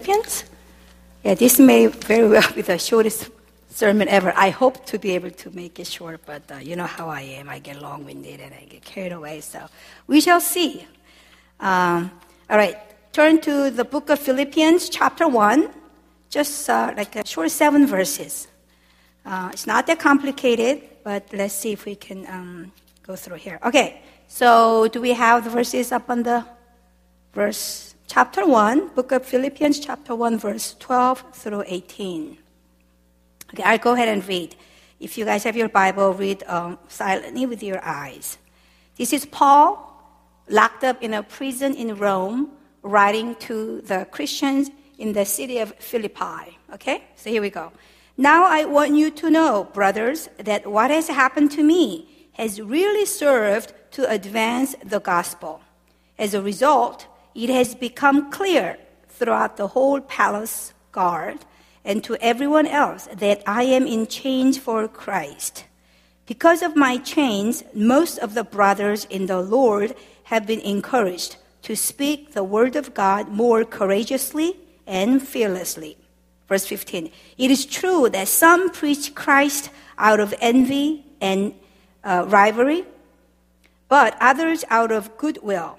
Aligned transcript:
Philippians. 0.00 0.44
Yeah, 1.24 1.34
this 1.34 1.58
may 1.58 1.88
very 1.88 2.28
well 2.28 2.52
be 2.54 2.62
the 2.62 2.78
shortest 2.78 3.30
sermon 3.68 4.06
ever. 4.06 4.32
I 4.36 4.50
hope 4.50 4.86
to 4.86 4.96
be 4.96 5.16
able 5.16 5.32
to 5.32 5.50
make 5.50 5.80
it 5.80 5.88
short, 5.88 6.20
but 6.24 6.42
uh, 6.52 6.58
you 6.58 6.76
know 6.76 6.86
how 6.86 7.08
I 7.08 7.22
am. 7.22 7.48
I 7.48 7.58
get 7.58 7.82
long 7.82 8.04
winded 8.04 8.38
and 8.38 8.54
I 8.54 8.64
get 8.70 8.84
carried 8.84 9.10
away, 9.10 9.40
so 9.40 9.66
we 10.06 10.20
shall 10.20 10.40
see. 10.40 10.86
Um, 11.58 12.12
all 12.48 12.56
right, 12.56 12.76
turn 13.12 13.40
to 13.40 13.72
the 13.72 13.84
book 13.84 14.08
of 14.08 14.20
Philippians, 14.20 14.88
chapter 14.88 15.26
1, 15.26 15.68
just 16.30 16.70
uh, 16.70 16.94
like 16.96 17.16
a 17.16 17.26
short 17.26 17.50
seven 17.50 17.84
verses. 17.84 18.46
Uh, 19.26 19.50
it's 19.52 19.66
not 19.66 19.88
that 19.88 19.98
complicated, 19.98 20.80
but 21.02 21.24
let's 21.32 21.54
see 21.54 21.72
if 21.72 21.86
we 21.86 21.96
can 21.96 22.24
um, 22.28 22.72
go 23.02 23.16
through 23.16 23.38
here. 23.38 23.58
Okay, 23.64 24.00
so 24.28 24.86
do 24.86 25.00
we 25.00 25.12
have 25.12 25.42
the 25.42 25.50
verses 25.50 25.90
up 25.90 26.08
on 26.08 26.22
the 26.22 26.44
verse? 27.32 27.87
Chapter 28.08 28.46
1, 28.46 28.94
book 28.94 29.12
of 29.12 29.26
Philippians, 29.26 29.80
chapter 29.80 30.14
1, 30.14 30.38
verse 30.38 30.74
12 30.78 31.24
through 31.34 31.64
18. 31.66 32.38
Okay, 33.52 33.62
I'll 33.62 33.76
go 33.76 33.92
ahead 33.92 34.08
and 34.08 34.26
read. 34.26 34.56
If 34.98 35.18
you 35.18 35.26
guys 35.26 35.44
have 35.44 35.58
your 35.58 35.68
Bible, 35.68 36.14
read 36.14 36.42
um, 36.46 36.78
silently 36.88 37.44
with 37.44 37.62
your 37.62 37.84
eyes. 37.84 38.38
This 38.96 39.12
is 39.12 39.26
Paul 39.26 39.92
locked 40.48 40.84
up 40.84 41.02
in 41.02 41.12
a 41.12 41.22
prison 41.22 41.74
in 41.74 41.96
Rome, 41.96 42.50
writing 42.82 43.34
to 43.40 43.82
the 43.82 44.06
Christians 44.10 44.70
in 44.96 45.12
the 45.12 45.26
city 45.26 45.58
of 45.58 45.74
Philippi. 45.74 46.56
Okay, 46.72 47.04
so 47.14 47.28
here 47.28 47.42
we 47.42 47.50
go. 47.50 47.72
Now 48.16 48.46
I 48.46 48.64
want 48.64 48.94
you 48.94 49.10
to 49.10 49.28
know, 49.28 49.68
brothers, 49.74 50.30
that 50.38 50.66
what 50.66 50.90
has 50.90 51.08
happened 51.08 51.50
to 51.52 51.62
me 51.62 52.08
has 52.32 52.58
really 52.58 53.04
served 53.04 53.74
to 53.90 54.10
advance 54.10 54.74
the 54.82 54.98
gospel. 54.98 55.60
As 56.18 56.32
a 56.32 56.40
result, 56.40 57.06
it 57.34 57.50
has 57.50 57.74
become 57.74 58.30
clear 58.30 58.78
throughout 59.08 59.56
the 59.56 59.68
whole 59.68 60.00
palace 60.00 60.72
guard 60.92 61.38
and 61.84 62.02
to 62.04 62.16
everyone 62.20 62.66
else 62.66 63.08
that 63.12 63.42
I 63.46 63.62
am 63.62 63.86
in 63.86 64.06
chains 64.06 64.58
for 64.58 64.86
Christ. 64.88 65.64
Because 66.26 66.62
of 66.62 66.76
my 66.76 66.98
chains, 66.98 67.64
most 67.72 68.18
of 68.18 68.34
the 68.34 68.44
brothers 68.44 69.06
in 69.06 69.26
the 69.26 69.40
Lord 69.40 69.94
have 70.24 70.46
been 70.46 70.60
encouraged 70.60 71.36
to 71.62 71.74
speak 71.74 72.32
the 72.32 72.44
word 72.44 72.76
of 72.76 72.94
God 72.94 73.28
more 73.28 73.64
courageously 73.64 74.56
and 74.86 75.22
fearlessly. 75.26 75.96
Verse 76.48 76.66
15. 76.66 77.10
It 77.36 77.50
is 77.50 77.66
true 77.66 78.08
that 78.10 78.28
some 78.28 78.70
preach 78.70 79.14
Christ 79.14 79.70
out 79.96 80.20
of 80.20 80.34
envy 80.40 81.04
and 81.20 81.54
uh, 82.04 82.24
rivalry, 82.28 82.84
but 83.88 84.16
others 84.20 84.64
out 84.70 84.92
of 84.92 85.16
goodwill. 85.16 85.78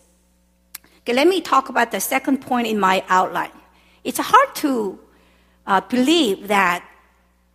Okay, 1.11 1.17
let 1.17 1.27
me 1.27 1.41
talk 1.41 1.67
about 1.67 1.91
the 1.91 1.99
second 1.99 2.37
point 2.37 2.67
in 2.67 2.79
my 2.79 3.03
outline. 3.09 3.51
It's 4.05 4.17
hard 4.17 4.55
to 4.63 4.97
uh, 5.67 5.81
believe 5.81 6.47
that 6.47 6.85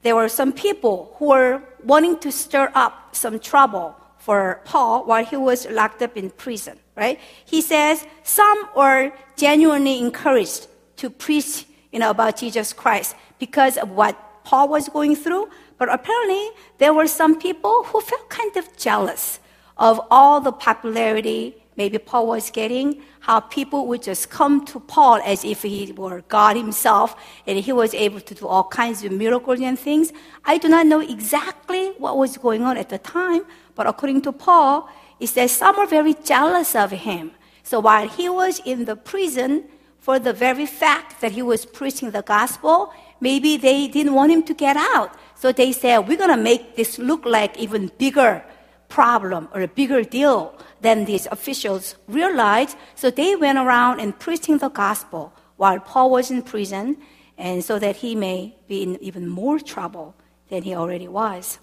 there 0.02 0.14
were 0.14 0.28
some 0.28 0.52
people 0.52 1.16
who 1.16 1.28
were 1.28 1.62
wanting 1.82 2.18
to 2.18 2.30
stir 2.30 2.70
up 2.74 3.16
some 3.16 3.40
trouble 3.40 3.96
for 4.18 4.60
Paul 4.66 5.06
while 5.06 5.24
he 5.24 5.38
was 5.38 5.66
locked 5.70 6.02
up 6.02 6.18
in 6.18 6.28
prison, 6.28 6.78
right? 6.96 7.18
He 7.46 7.62
says 7.62 8.05
some 8.24 8.58
were 8.77 9.11
genuinely 9.39 10.00
encouraged 10.00 10.66
to 10.98 11.08
preach, 11.08 11.64
you 11.92 11.98
know, 11.98 12.11
about 12.11 12.36
Jesus 12.36 12.74
Christ 12.74 13.16
because 13.39 13.78
of 13.78 13.89
what 13.89 14.45
Paul 14.45 14.68
was 14.68 14.90
going 14.90 15.16
through, 15.16 15.48
but 15.78 15.89
apparently 15.89 16.50
there 16.77 16.92
were 16.92 17.06
some 17.06 17.40
people 17.40 17.84
who 17.84 18.02
felt 18.02 18.28
kind 18.28 18.55
of 18.58 18.77
jealous 18.77 19.40
of 19.78 19.98
all 20.11 20.42
the 20.42 20.52
popularity 20.52 21.56
maybe 21.77 21.98
Paul 21.98 22.27
was 22.27 22.51
getting, 22.51 23.03
how 23.20 23.41
people 23.41 23.87
would 23.87 24.03
just 24.03 24.31
come 24.31 24.64
to 24.67 24.81
Paul 24.81 25.20
as 25.25 25.45
if 25.45 25.63
he 25.63 25.92
were 25.92 26.23
God 26.23 26.57
himself 26.57 27.17
and 27.47 27.59
he 27.59 27.73
was 27.73 27.95
able 27.95 28.20
to 28.20 28.35
do 28.35 28.47
all 28.47 28.64
kinds 28.64 29.05
of 29.05 29.13
miracles 29.13 29.61
and 29.61 29.79
things. 29.79 30.13
I 30.45 30.59
do 30.59 30.69
not 30.69 30.87
know 30.87 31.01
exactly 31.01 31.91
what 31.98 32.17
was 32.17 32.37
going 32.37 32.63
on 32.63 32.77
at 32.77 32.89
the 32.89 32.98
time, 32.98 33.45
but 33.75 33.87
according 33.87 34.23
to 34.23 34.33
Paul, 34.33 34.89
it 35.20 35.29
says 35.29 35.53
some 35.53 35.77
were 35.77 35.87
very 35.87 36.14
jealous 36.14 36.75
of 36.75 36.91
him. 36.91 37.33
So 37.63 37.81
while 37.81 38.08
he 38.08 38.29
was 38.29 38.61
in 38.64 38.85
the 38.85 38.97
prison, 38.97 39.64
for 39.98 40.20
the 40.20 40.33
very 40.33 40.67
fact 40.67 41.20
that 41.20 41.33
he 41.33 41.43
was 41.43 41.67
preaching 41.67 42.13
the 42.13 42.23
gospel, 42.23 42.93
maybe 43.20 43.57
they 43.57 43.89
didn't 43.89 44.14
want 44.14 44.31
him 44.31 44.43
to 44.45 44.55
get 44.55 44.77
out. 44.77 45.11
So 45.35 45.51
they 45.51 45.73
said, 45.73 46.07
we're 46.07 46.17
going 46.17 46.31
to 46.31 46.37
make 46.37 46.77
this 46.77 46.97
look 46.97 47.25
like 47.25 47.58
even 47.58 47.91
bigger 47.98 48.45
problem 48.89 49.48
or 49.55 49.61
a 49.61 49.69
bigger 49.69 50.02
deal 50.02 50.55
than 50.80 51.05
these 51.05 51.27
officials 51.30 51.97
realized. 52.08 52.77
So 52.95 53.11
they 53.11 53.36
went 53.36 53.58
around 53.58 54.01
and 54.01 54.19
preaching 54.19 54.58
the 54.58 54.69
gospel 54.69 55.33
while 55.57 55.80
Paul 55.80 56.11
was 56.11 56.30
in 56.30 56.42
prison, 56.42 56.98
and 57.39 57.64
so 57.64 57.79
that 57.79 57.96
he 57.96 58.14
may 58.14 58.57
be 58.69 58.83
in 58.83 59.02
even 59.02 59.29
more 59.29 59.58
trouble 59.58 60.14
than 60.48 60.63
he 60.63 60.75
already 60.75 61.08
was. 61.08 61.58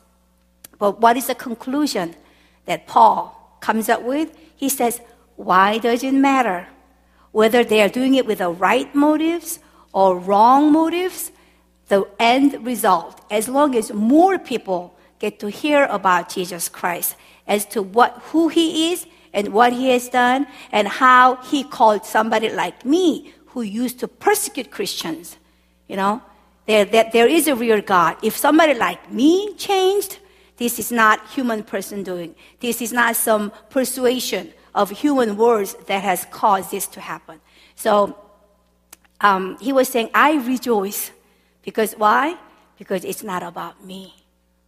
But 0.79 0.99
what 0.99 1.17
is 1.17 1.27
the 1.27 1.35
conclusion 1.35 2.15
that 2.65 2.87
Paul 2.87 3.57
comes 3.61 3.89
up 3.89 4.01
with? 4.01 4.35
He 4.55 4.69
says, 4.69 4.99
Why 5.35 5.77
does 5.77 6.03
it 6.03 6.13
matter? 6.13 6.67
Whether 7.31 7.63
they 7.63 7.81
are 7.81 7.89
doing 7.89 8.15
it 8.15 8.25
with 8.25 8.39
the 8.39 8.49
right 8.49 8.93
motives 8.93 9.59
or 9.91 10.17
wrong 10.17 10.71
motives, 10.71 11.31
the 11.87 12.05
end 12.19 12.65
result, 12.65 13.21
as 13.29 13.47
long 13.47 13.75
as 13.75 13.93
more 13.93 14.37
people 14.39 14.95
get 15.19 15.39
to 15.39 15.49
hear 15.49 15.85
about 15.85 16.29
Jesus 16.29 16.69
Christ 16.69 17.15
as 17.47 17.65
to 17.67 17.81
what, 17.81 18.21
who 18.31 18.49
he 18.49 18.91
is 18.91 19.05
and 19.33 19.49
what 19.49 19.73
he 19.73 19.89
has 19.89 20.09
done 20.09 20.47
and 20.71 20.87
how 20.87 21.35
he 21.37 21.63
called 21.63 22.05
somebody 22.05 22.49
like 22.49 22.85
me 22.85 23.33
who 23.47 23.61
used 23.61 23.99
to 23.99 24.07
persecute 24.07 24.71
Christians. 24.71 25.37
You 25.87 25.95
know, 25.95 26.21
there, 26.65 26.85
there, 26.85 27.09
there 27.11 27.27
is 27.27 27.47
a 27.47 27.55
real 27.55 27.81
God. 27.81 28.17
If 28.23 28.37
somebody 28.37 28.73
like 28.73 29.11
me 29.11 29.53
changed, 29.55 30.19
this 30.57 30.79
is 30.79 30.91
not 30.91 31.27
human 31.29 31.63
person 31.63 32.03
doing. 32.03 32.35
This 32.59 32.81
is 32.81 32.93
not 32.93 33.15
some 33.15 33.51
persuasion 33.69 34.53
of 34.73 34.89
human 34.89 35.37
words 35.37 35.75
that 35.87 36.03
has 36.03 36.25
caused 36.31 36.71
this 36.71 36.87
to 36.87 37.01
happen. 37.01 37.39
So 37.75 38.17
um, 39.21 39.57
he 39.59 39.73
was 39.73 39.87
saying, 39.89 40.09
I 40.13 40.35
rejoice. 40.35 41.11
Because 41.63 41.93
why? 41.93 42.37
Because 42.77 43.03
it's 43.05 43.23
not 43.23 43.43
about 43.43 43.83
me. 43.83 44.22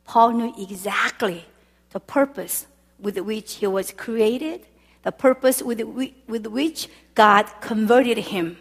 Paul 0.06 0.32
knew 0.32 0.54
exactly 0.58 1.46
the 1.92 2.00
purpose 2.00 2.68
with 3.00 3.18
which 3.18 3.56
he 3.56 3.68
was 3.68 3.92
created, 3.92 4.66
the 5.04 5.12
purpose 5.12 5.62
with, 5.62 5.82
with 6.28 6.48
which 6.48 6.88
God 7.14 7.46
converted 7.62 8.18
him 8.18 8.58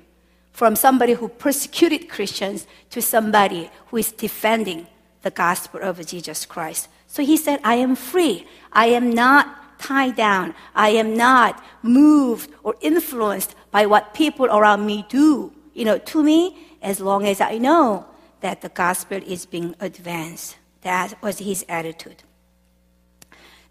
from 0.53 0.77
somebody 0.77 1.15
who 1.15 1.28
persecuted 1.28 2.09
Christians 2.09 2.66
to 2.91 3.03
somebody 3.03 3.71
who 3.87 3.97
is 3.97 4.12
defending 4.12 4.87
the 5.22 5.31
gospel 5.31 5.81
of 5.83 6.04
Jesus 6.06 6.47
Christ. 6.47 6.88
So 7.06 7.25
he 7.25 7.37
said, 7.37 7.60
I 7.65 7.77
am 7.77 7.97
free. 7.97 8.47
I 8.72 8.87
am 8.87 9.10
not 9.10 9.78
tied 9.78 10.16
down. 10.16 10.54
I 10.75 10.91
am 10.91 11.16
not 11.16 11.62
moved 11.83 12.50
or 12.62 12.77
influenced 12.81 13.54
by 13.71 13.87
what 13.87 14.15
people 14.15 14.47
around 14.47 14.87
me 14.87 15.04
do, 15.09 15.53
you 15.75 15.84
know, 15.84 15.99
to 15.99 16.22
me, 16.22 16.56
as 16.83 17.00
long 17.00 17.27
as 17.27 17.41
I 17.41 17.59
know 17.59 18.06
that 18.41 18.60
the 18.60 18.69
gospel 18.69 19.21
is 19.27 19.47
being 19.47 19.74
advanced. 19.80 20.57
That 20.84 21.21
was 21.22 21.39
his 21.39 21.65
attitude. 21.69 22.22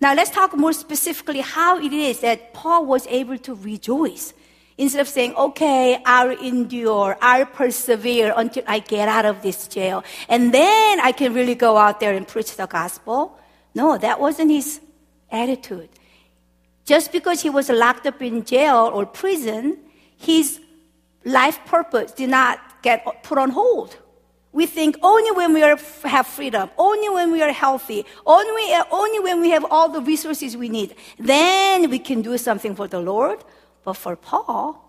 Now 0.01 0.13
let's 0.13 0.31
talk 0.31 0.55
more 0.57 0.73
specifically 0.73 1.39
how 1.39 1.79
it 1.79 1.93
is 1.93 2.19
that 2.19 2.53
Paul 2.53 2.85
was 2.85 3.07
able 3.07 3.37
to 3.37 3.55
rejoice. 3.55 4.33
Instead 4.75 5.01
of 5.01 5.07
saying, 5.07 5.35
okay, 5.35 6.01
I'll 6.03 6.31
endure, 6.31 7.15
I'll 7.21 7.45
persevere 7.45 8.33
until 8.35 8.63
I 8.67 8.79
get 8.79 9.07
out 9.07 9.23
of 9.23 9.43
this 9.43 9.67
jail, 9.67 10.03
and 10.27 10.51
then 10.51 10.99
I 10.99 11.11
can 11.11 11.33
really 11.33 11.53
go 11.53 11.77
out 11.77 11.99
there 11.99 12.13
and 12.15 12.27
preach 12.27 12.55
the 12.55 12.65
gospel. 12.65 13.37
No, 13.75 13.99
that 13.99 14.19
wasn't 14.19 14.49
his 14.49 14.81
attitude. 15.31 15.89
Just 16.85 17.11
because 17.11 17.43
he 17.43 17.51
was 17.51 17.69
locked 17.69 18.07
up 18.07 18.19
in 18.21 18.43
jail 18.43 18.89
or 18.91 19.05
prison, 19.05 19.77
his 20.17 20.59
life 21.23 21.59
purpose 21.65 22.11
did 22.11 22.31
not 22.31 22.81
get 22.81 23.05
put 23.23 23.37
on 23.37 23.51
hold. 23.51 23.95
We 24.53 24.65
think 24.67 24.97
only 25.01 25.31
when 25.31 25.53
we 25.53 25.63
are, 25.63 25.77
have 26.03 26.27
freedom, 26.27 26.69
only 26.77 27.09
when 27.09 27.31
we 27.31 27.41
are 27.41 27.51
healthy, 27.51 28.05
only, 28.25 28.73
only 28.91 29.19
when 29.19 29.41
we 29.41 29.49
have 29.49 29.65
all 29.69 29.89
the 29.89 30.01
resources 30.01 30.55
we 30.55 30.69
need, 30.69 30.95
then 31.17 31.89
we 31.89 31.99
can 31.99 32.21
do 32.21 32.37
something 32.37 32.75
for 32.75 32.87
the 32.87 32.99
Lord. 32.99 33.43
But 33.83 33.97
for 33.97 34.15
Paul, 34.15 34.83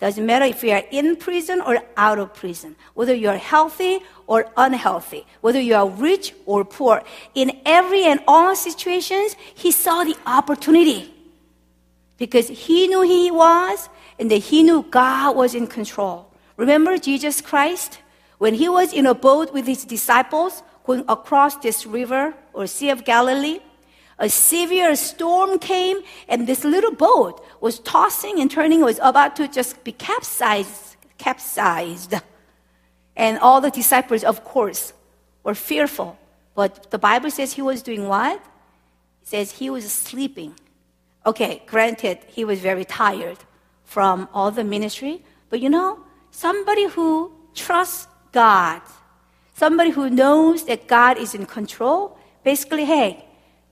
Doesn't 0.00 0.24
matter 0.24 0.44
if 0.44 0.62
you 0.62 0.70
are 0.70 0.84
in 0.92 1.16
prison 1.16 1.60
or 1.60 1.78
out 1.96 2.18
of 2.20 2.32
prison, 2.32 2.76
whether 2.94 3.14
you 3.14 3.28
are 3.28 3.36
healthy 3.36 3.98
or 4.28 4.46
unhealthy, 4.56 5.26
whether 5.40 5.60
you 5.60 5.74
are 5.74 5.88
rich 5.88 6.34
or 6.46 6.64
poor. 6.64 7.02
In 7.34 7.60
every 7.66 8.04
and 8.04 8.20
all 8.28 8.54
situations, 8.54 9.34
he 9.54 9.72
saw 9.72 10.04
the 10.04 10.16
opportunity 10.24 11.12
because 12.16 12.46
he 12.46 12.86
knew 12.86 13.02
he 13.02 13.30
was 13.32 13.88
and 14.20 14.30
that 14.30 14.38
he 14.38 14.62
knew 14.62 14.84
God 14.88 15.34
was 15.34 15.54
in 15.54 15.66
control. 15.66 16.32
Remember 16.56 16.96
Jesus 16.96 17.40
Christ? 17.40 17.98
When 18.38 18.54
he 18.54 18.68
was 18.68 18.92
in 18.92 19.06
a 19.06 19.14
boat 19.14 19.52
with 19.52 19.66
his 19.66 19.84
disciples 19.84 20.62
going 20.84 21.04
across 21.08 21.56
this 21.56 21.84
river 21.84 22.34
or 22.52 22.66
Sea 22.66 22.90
of 22.90 23.04
Galilee, 23.04 23.60
a 24.18 24.28
severe 24.28 24.96
storm 24.96 25.58
came 25.58 25.98
and 26.28 26.46
this 26.46 26.64
little 26.64 26.94
boat 26.94 27.44
was 27.60 27.78
tossing 27.80 28.40
and 28.40 28.50
turning, 28.50 28.80
was 28.80 28.98
about 29.02 29.36
to 29.36 29.48
just 29.48 29.84
be 29.84 29.92
capsized, 29.92 30.96
capsized. 31.18 32.14
And 33.16 33.38
all 33.38 33.60
the 33.60 33.70
disciples, 33.70 34.24
of 34.24 34.44
course, 34.44 34.92
were 35.42 35.54
fearful. 35.54 36.18
But 36.54 36.90
the 36.90 36.98
Bible 36.98 37.30
says 37.30 37.52
he 37.52 37.62
was 37.62 37.82
doing 37.82 38.08
what? 38.08 38.36
It 38.36 39.28
says 39.28 39.52
he 39.52 39.70
was 39.70 39.90
sleeping. 39.90 40.54
Okay, 41.26 41.62
granted, 41.66 42.18
he 42.28 42.44
was 42.44 42.60
very 42.60 42.84
tired 42.84 43.38
from 43.84 44.28
all 44.32 44.50
the 44.50 44.64
ministry, 44.64 45.22
but 45.50 45.60
you 45.60 45.68
know, 45.68 46.00
somebody 46.30 46.86
who 46.88 47.32
trusts 47.54 48.06
God, 48.38 48.82
somebody 49.54 49.90
who 49.90 50.08
knows 50.08 50.64
that 50.66 50.86
God 50.86 51.18
is 51.18 51.34
in 51.34 51.44
control, 51.44 52.16
basically, 52.44 52.84
hey, 52.84 53.24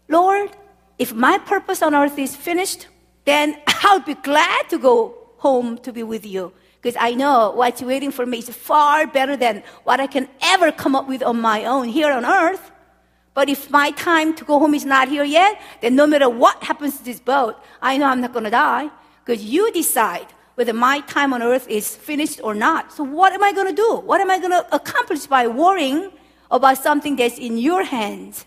Lord, 0.09 0.51
if 0.99 1.15
my 1.15 1.39
purpose 1.39 1.83
on 1.83 1.95
earth 1.95 2.19
is 2.19 2.35
finished, 2.35 2.89
then 3.27 3.57
I'll 3.85 4.01
be 4.01 4.15
glad 4.15 4.69
to 4.71 4.79
go 4.79 5.15
home 5.37 5.79
to 5.87 5.93
be 5.93 6.03
with 6.03 6.27
you. 6.27 6.53
Because 6.83 6.97
I 6.99 7.15
know 7.15 7.53
what's 7.53 7.81
waiting 7.81 8.11
for 8.11 8.27
me 8.27 8.39
is 8.39 8.49
far 8.49 9.07
better 9.07 9.37
than 9.37 9.63
what 9.85 10.01
I 10.01 10.09
can 10.09 10.29
ever 10.43 10.73
come 10.73 10.97
up 10.97 11.07
with 11.07 11.23
on 11.23 11.41
my 11.41 11.65
own 11.65 11.87
here 11.87 12.11
on 12.11 12.25
earth. 12.25 12.73
But 13.35 13.49
if 13.49 13.71
my 13.71 13.93
time 13.93 14.35
to 14.35 14.45
go 14.45 14.59
home 14.59 14.75
is 14.75 14.85
not 14.85 15.07
here 15.07 15.23
yet, 15.41 15.61
then 15.81 15.95
no 15.95 16.09
matter 16.09 16.29
what 16.29 16.61
happens 16.65 16.99
to 16.99 17.05
this 17.05 17.21
boat, 17.21 17.55
I 17.81 17.99
know 17.99 18.07
I'm 18.07 18.21
not 18.21 18.33
going 18.33 18.47
to 18.47 18.51
die. 18.51 18.91
Because 19.25 19.45
you 19.45 19.71
decide 19.71 20.27
whether 20.57 20.73
my 20.73 21.01
time 21.01 21.33
on 21.33 21.43
earth 21.43 21.69
is 21.69 21.95
finished 21.95 22.41
or 22.43 22.55
not. 22.55 22.93
So 22.93 23.05
what 23.05 23.33
am 23.33 23.43
I 23.45 23.53
going 23.53 23.69
to 23.69 23.75
do? 23.75 24.03
What 24.05 24.21
am 24.21 24.31
I 24.31 24.39
going 24.39 24.51
to 24.53 24.75
accomplish 24.75 25.27
by 25.27 25.47
worrying 25.47 26.11
about 26.51 26.79
something 26.79 27.15
that's 27.15 27.39
in 27.39 27.59
your 27.59 27.85
hands? 27.85 28.47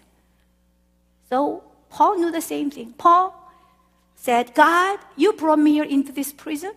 So 1.29 1.63
Paul 1.89 2.17
knew 2.17 2.31
the 2.31 2.41
same 2.41 2.71
thing. 2.71 2.93
Paul 2.97 3.33
said, 4.15 4.53
God, 4.55 4.99
you 5.15 5.33
brought 5.33 5.59
me 5.59 5.73
here 5.73 5.83
into 5.83 6.11
this 6.11 6.33
prison. 6.33 6.73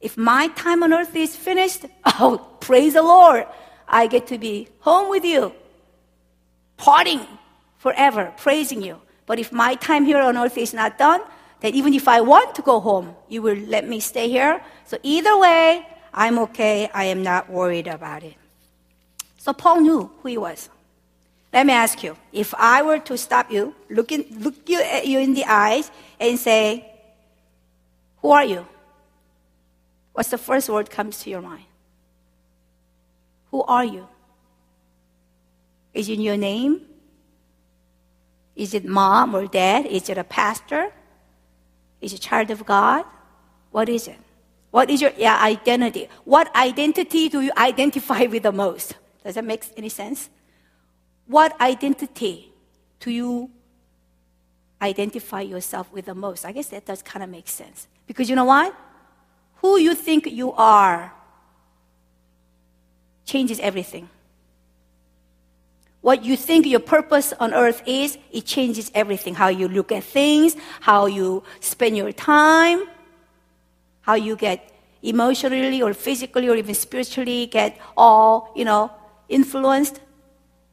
If 0.00 0.18
my 0.18 0.48
time 0.48 0.82
on 0.82 0.92
earth 0.92 1.14
is 1.14 1.36
finished, 1.36 1.86
oh, 2.04 2.44
praise 2.60 2.94
the 2.94 3.02
Lord. 3.02 3.46
I 3.88 4.08
get 4.08 4.26
to 4.28 4.38
be 4.38 4.68
home 4.80 5.08
with 5.08 5.24
you, 5.24 5.52
parting 6.76 7.20
forever, 7.78 8.32
praising 8.36 8.82
you. 8.82 9.00
But 9.26 9.38
if 9.38 9.52
my 9.52 9.76
time 9.76 10.04
here 10.04 10.18
on 10.18 10.36
earth 10.36 10.58
is 10.58 10.74
not 10.74 10.98
done, 10.98 11.20
then 11.64 11.74
even 11.74 11.94
if 11.94 12.08
I 12.08 12.20
want 12.20 12.54
to 12.56 12.62
go 12.62 12.78
home, 12.78 13.16
you 13.26 13.40
will 13.40 13.56
let 13.56 13.88
me 13.88 13.98
stay 13.98 14.28
here. 14.28 14.60
So 14.84 14.98
either 15.02 15.38
way, 15.38 15.86
I'm 16.12 16.38
okay. 16.40 16.90
I 16.92 17.04
am 17.04 17.22
not 17.22 17.48
worried 17.48 17.86
about 17.86 18.22
it. 18.22 18.34
So 19.38 19.54
Paul 19.54 19.80
knew 19.80 20.10
who 20.20 20.28
he 20.28 20.36
was. 20.36 20.68
Let 21.54 21.64
me 21.64 21.72
ask 21.72 22.02
you 22.02 22.18
if 22.32 22.52
I 22.58 22.82
were 22.82 22.98
to 23.08 23.16
stop 23.16 23.50
you, 23.50 23.74
look, 23.88 24.12
in, 24.12 24.26
look 24.40 24.68
you, 24.68 24.82
at 24.82 25.06
you 25.06 25.18
in 25.20 25.32
the 25.32 25.46
eyes, 25.46 25.90
and 26.20 26.38
say, 26.38 26.84
Who 28.20 28.30
are 28.30 28.44
you? 28.44 28.66
What's 30.12 30.28
the 30.28 30.36
first 30.36 30.68
word 30.68 30.90
comes 30.90 31.20
to 31.20 31.30
your 31.30 31.40
mind? 31.40 31.64
Who 33.52 33.62
are 33.62 33.86
you? 33.86 34.06
Is 35.94 36.10
it 36.10 36.18
your 36.18 36.36
name? 36.36 36.82
Is 38.54 38.74
it 38.74 38.84
mom 38.84 39.34
or 39.34 39.46
dad? 39.46 39.86
Is 39.86 40.10
it 40.10 40.18
a 40.18 40.24
pastor? 40.24 40.92
Is 42.04 42.12
a 42.12 42.18
child 42.18 42.50
of 42.50 42.66
God? 42.66 43.04
What 43.70 43.88
is 43.88 44.08
it? 44.08 44.18
What 44.70 44.90
is 44.90 45.00
your 45.00 45.12
yeah, 45.16 45.42
identity? 45.42 46.08
What 46.24 46.54
identity 46.54 47.28
do 47.30 47.40
you 47.40 47.52
identify 47.56 48.26
with 48.26 48.42
the 48.42 48.52
most? 48.52 48.96
Does 49.24 49.36
that 49.36 49.44
make 49.44 49.64
any 49.76 49.88
sense? 49.88 50.28
What 51.26 51.58
identity 51.60 52.52
do 53.00 53.10
you 53.10 53.50
identify 54.82 55.40
yourself 55.40 55.90
with 55.92 56.04
the 56.04 56.14
most? 56.14 56.44
I 56.44 56.52
guess 56.52 56.66
that 56.68 56.84
does 56.84 57.02
kind 57.02 57.22
of 57.22 57.30
make 57.30 57.48
sense. 57.48 57.88
Because 58.06 58.28
you 58.28 58.36
know 58.36 58.44
what? 58.44 58.76
Who 59.62 59.78
you 59.78 59.94
think 59.94 60.26
you 60.26 60.52
are 60.52 61.14
changes 63.24 63.58
everything. 63.60 64.10
What 66.04 66.22
you 66.22 66.36
think 66.36 66.66
your 66.66 66.84
purpose 66.84 67.32
on 67.40 67.54
earth 67.54 67.80
is, 67.86 68.18
it 68.30 68.44
changes 68.44 68.92
everything. 68.94 69.34
How 69.34 69.48
you 69.48 69.68
look 69.68 69.90
at 69.90 70.04
things, 70.04 70.54
how 70.80 71.06
you 71.06 71.42
spend 71.60 71.96
your 71.96 72.12
time, 72.12 72.84
how 74.02 74.12
you 74.12 74.36
get 74.36 74.70
emotionally 75.00 75.80
or 75.80 75.94
physically 75.94 76.46
or 76.46 76.56
even 76.56 76.74
spiritually 76.74 77.46
get 77.46 77.80
all, 77.96 78.52
you 78.54 78.66
know, 78.66 78.92
influenced 79.30 80.00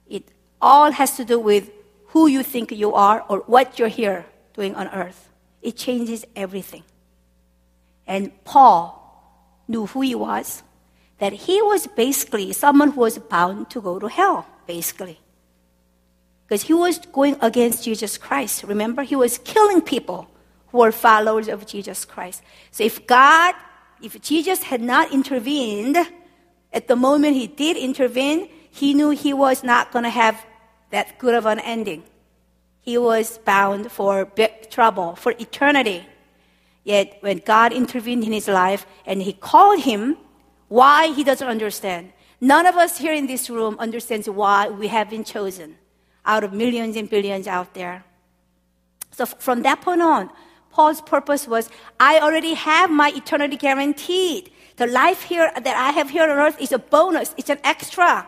It 0.09 0.27
all 0.59 0.91
has 0.91 1.15
to 1.15 1.23
do 1.23 1.39
with 1.39 1.71
who 2.07 2.27
you 2.27 2.43
think 2.43 2.71
you 2.73 2.93
are 2.93 3.23
or 3.29 3.39
what 3.47 3.79
you're 3.79 3.87
here 3.87 4.25
doing 4.53 4.75
on 4.75 4.89
earth. 4.89 5.29
It 5.61 5.77
changes 5.77 6.25
everything. 6.35 6.83
And 8.05 8.31
Paul 8.43 8.99
knew 9.69 9.85
who 9.85 10.01
he 10.01 10.13
was, 10.13 10.63
that 11.19 11.31
he 11.47 11.61
was 11.61 11.87
basically 11.87 12.51
someone 12.51 12.91
who 12.91 12.99
was 12.99 13.17
bound 13.17 13.69
to 13.69 13.79
go 13.79 13.97
to 13.97 14.07
hell, 14.07 14.45
basically. 14.77 15.19
Because 16.43 16.63
he 16.63 16.75
was 16.85 16.95
going 17.17 17.35
against 17.41 17.83
Jesus 17.83 18.17
Christ. 18.17 18.63
Remember, 18.63 19.01
he 19.03 19.17
was 19.25 19.33
killing 19.53 19.81
people 19.81 20.21
who 20.69 20.77
were 20.79 20.93
followers 20.93 21.47
of 21.55 21.67
Jesus 21.73 21.99
Christ. 22.05 22.39
So 22.71 22.81
if 22.91 22.95
God, 23.05 23.53
if 24.01 24.13
Jesus 24.21 24.59
had 24.71 24.81
not 24.93 25.11
intervened, 25.11 25.97
at 26.71 26.87
the 26.87 26.95
moment 26.95 27.35
he 27.35 27.47
did 27.47 27.75
intervene, 27.75 28.47
he 28.81 28.93
knew 28.93 29.09
he 29.09 29.33
was 29.45 29.57
not 29.71 29.91
going 29.91 30.07
to 30.07 30.15
have 30.23 30.35
that 30.95 31.19
good 31.19 31.35
of 31.35 31.45
an 31.45 31.59
ending. 31.59 32.03
He 32.79 32.97
was 32.97 33.37
bound 33.39 33.91
for 33.91 34.23
big 34.23 34.69
trouble, 34.69 35.15
for 35.15 35.31
eternity. 35.45 36.05
Yet 36.85 37.17
when 37.19 37.37
God 37.53 37.73
intervened 37.73 38.23
in 38.23 38.31
his 38.31 38.47
life 38.47 38.85
and 39.05 39.21
he 39.21 39.33
called 39.33 39.81
him, 39.81 40.17
why 40.69 41.11
he 41.11 41.23
doesn't 41.25 41.47
understand. 41.55 42.13
None 42.41 42.65
of 42.65 42.75
us 42.75 42.97
here 42.97 43.13
in 43.13 43.27
this 43.27 43.49
room 43.51 43.75
understands 43.77 44.27
why 44.27 44.67
we 44.67 44.87
have 44.87 45.11
been 45.11 45.23
chosen 45.23 45.77
out 46.25 46.43
of 46.43 46.53
millions 46.53 46.95
and 46.95 47.07
billions 47.07 47.47
out 47.47 47.75
there. 47.75 48.03
So 49.11 49.27
from 49.27 49.61
that 49.61 49.81
point 49.81 50.01
on, 50.01 50.31
Paul's 50.71 51.01
purpose 51.01 51.47
was 51.47 51.69
I 51.99 52.19
already 52.19 52.55
have 52.55 52.89
my 52.89 53.09
eternity 53.09 53.57
guaranteed. 53.57 54.51
The 54.77 54.87
life 54.87 55.21
here 55.21 55.51
that 55.53 55.75
I 55.77 55.91
have 55.91 56.09
here 56.09 56.23
on 56.23 56.29
earth 56.29 56.59
is 56.59 56.71
a 56.71 56.79
bonus, 56.79 57.35
it's 57.37 57.49
an 57.49 57.59
extra. 57.63 58.27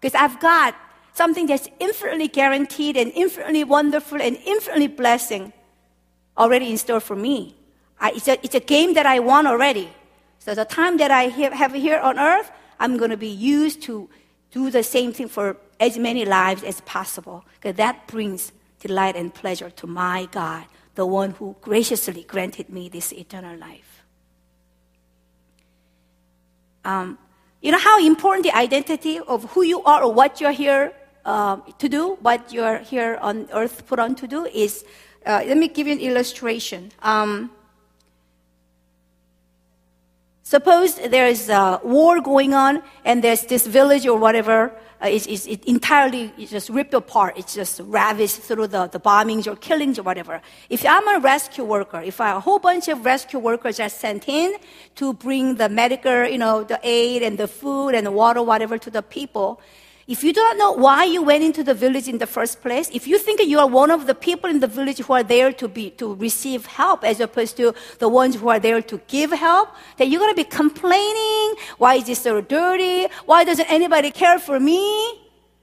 Because 0.00 0.14
I've 0.14 0.38
got 0.38 0.76
something 1.14 1.46
that's 1.46 1.68
infinitely 1.80 2.28
guaranteed 2.28 2.96
and 2.96 3.10
infinitely 3.12 3.64
wonderful 3.64 4.22
and 4.22 4.36
infinitely 4.46 4.86
blessing 4.86 5.52
already 6.36 6.70
in 6.70 6.78
store 6.78 7.00
for 7.00 7.16
me. 7.16 7.56
I, 7.98 8.12
it's, 8.12 8.28
a, 8.28 8.38
it's 8.44 8.54
a 8.54 8.60
game 8.60 8.94
that 8.94 9.06
I 9.06 9.18
won 9.18 9.48
already. 9.48 9.90
So 10.38 10.54
the 10.54 10.64
time 10.64 10.98
that 10.98 11.10
I 11.10 11.24
have 11.24 11.72
here 11.72 11.98
on 11.98 12.20
earth, 12.20 12.52
I'm 12.80 12.96
going 12.96 13.10
to 13.10 13.16
be 13.16 13.28
used 13.28 13.82
to 13.82 14.08
do 14.50 14.70
the 14.70 14.82
same 14.82 15.12
thing 15.12 15.28
for 15.28 15.56
as 15.80 15.98
many 15.98 16.24
lives 16.24 16.62
as 16.62 16.80
possible. 16.82 17.44
Because 17.54 17.76
that 17.76 18.06
brings 18.06 18.52
delight 18.80 19.16
and 19.16 19.34
pleasure 19.34 19.70
to 19.70 19.86
my 19.86 20.28
God, 20.30 20.64
the 20.94 21.06
one 21.06 21.32
who 21.32 21.56
graciously 21.60 22.24
granted 22.24 22.68
me 22.70 22.88
this 22.88 23.12
eternal 23.12 23.56
life. 23.58 24.04
Um, 26.84 27.18
you 27.60 27.72
know 27.72 27.78
how 27.78 28.04
important 28.04 28.44
the 28.44 28.56
identity 28.56 29.18
of 29.18 29.44
who 29.52 29.62
you 29.62 29.82
are 29.82 30.02
or 30.02 30.12
what 30.12 30.40
you're 30.40 30.52
here 30.52 30.92
um, 31.24 31.62
to 31.78 31.88
do, 31.88 32.14
what 32.22 32.52
you're 32.52 32.78
here 32.78 33.18
on 33.20 33.48
earth 33.52 33.86
put 33.86 33.98
on 33.98 34.14
to 34.14 34.26
do 34.26 34.46
is, 34.46 34.84
uh, 35.26 35.42
let 35.46 35.58
me 35.58 35.68
give 35.68 35.86
you 35.86 35.92
an 35.92 36.00
illustration. 36.00 36.92
Um, 37.02 37.50
suppose 40.48 40.94
there's 40.94 41.50
a 41.50 41.78
war 41.84 42.22
going 42.22 42.54
on 42.54 42.82
and 43.04 43.22
there's 43.22 43.42
this 43.42 43.66
village 43.66 44.06
or 44.06 44.18
whatever 44.18 44.72
uh, 45.02 45.06
is, 45.06 45.26
is 45.26 45.46
it 45.46 45.62
entirely 45.66 46.32
it's 46.38 46.50
just 46.50 46.70
ripped 46.70 46.94
apart. 46.94 47.36
It's 47.36 47.54
just 47.54 47.82
ravaged 47.84 48.38
through 48.48 48.68
the, 48.68 48.86
the 48.86 48.98
bombings 48.98 49.46
or 49.46 49.56
killings 49.56 49.98
or 49.98 50.04
whatever. 50.04 50.40
If 50.70 50.86
I'm 50.86 51.06
a 51.16 51.20
rescue 51.20 51.64
worker, 51.64 52.00
if 52.00 52.18
I, 52.18 52.30
a 52.34 52.40
whole 52.40 52.58
bunch 52.58 52.88
of 52.88 53.04
rescue 53.04 53.38
workers 53.38 53.78
are 53.78 53.90
sent 53.90 54.26
in 54.26 54.56
to 54.94 55.12
bring 55.12 55.56
the 55.56 55.68
medical, 55.68 56.24
you 56.24 56.38
know, 56.38 56.64
the 56.64 56.80
aid 56.82 57.22
and 57.22 57.36
the 57.36 57.46
food 57.46 57.90
and 57.90 58.06
the 58.06 58.10
water, 58.10 58.42
whatever 58.42 58.78
to 58.78 58.90
the 58.90 59.02
people, 59.02 59.60
If 60.08 60.24
you 60.24 60.32
do 60.32 60.40
not 60.40 60.56
know 60.56 60.72
why 60.72 61.04
you 61.04 61.22
went 61.22 61.44
into 61.44 61.62
the 61.62 61.74
village 61.74 62.08
in 62.08 62.16
the 62.16 62.26
first 62.26 62.62
place, 62.62 62.88
if 62.94 63.06
you 63.06 63.18
think 63.18 63.42
you 63.42 63.58
are 63.58 63.66
one 63.66 63.90
of 63.90 64.06
the 64.06 64.14
people 64.14 64.48
in 64.48 64.60
the 64.60 64.66
village 64.66 65.00
who 65.00 65.12
are 65.12 65.22
there 65.22 65.52
to 65.52 65.68
be, 65.68 65.90
to 66.00 66.14
receive 66.14 66.64
help 66.64 67.04
as 67.04 67.20
opposed 67.20 67.58
to 67.58 67.74
the 67.98 68.08
ones 68.08 68.36
who 68.36 68.48
are 68.48 68.58
there 68.58 68.80
to 68.80 68.96
give 69.06 69.32
help, 69.32 69.68
then 69.98 70.10
you're 70.10 70.18
going 70.18 70.32
to 70.32 70.42
be 70.42 70.48
complaining. 70.48 71.56
Why 71.76 71.96
is 71.96 72.04
this 72.04 72.20
so 72.20 72.40
dirty? 72.40 73.12
Why 73.26 73.44
doesn't 73.44 73.70
anybody 73.70 74.10
care 74.10 74.38
for 74.38 74.58
me? 74.58 74.80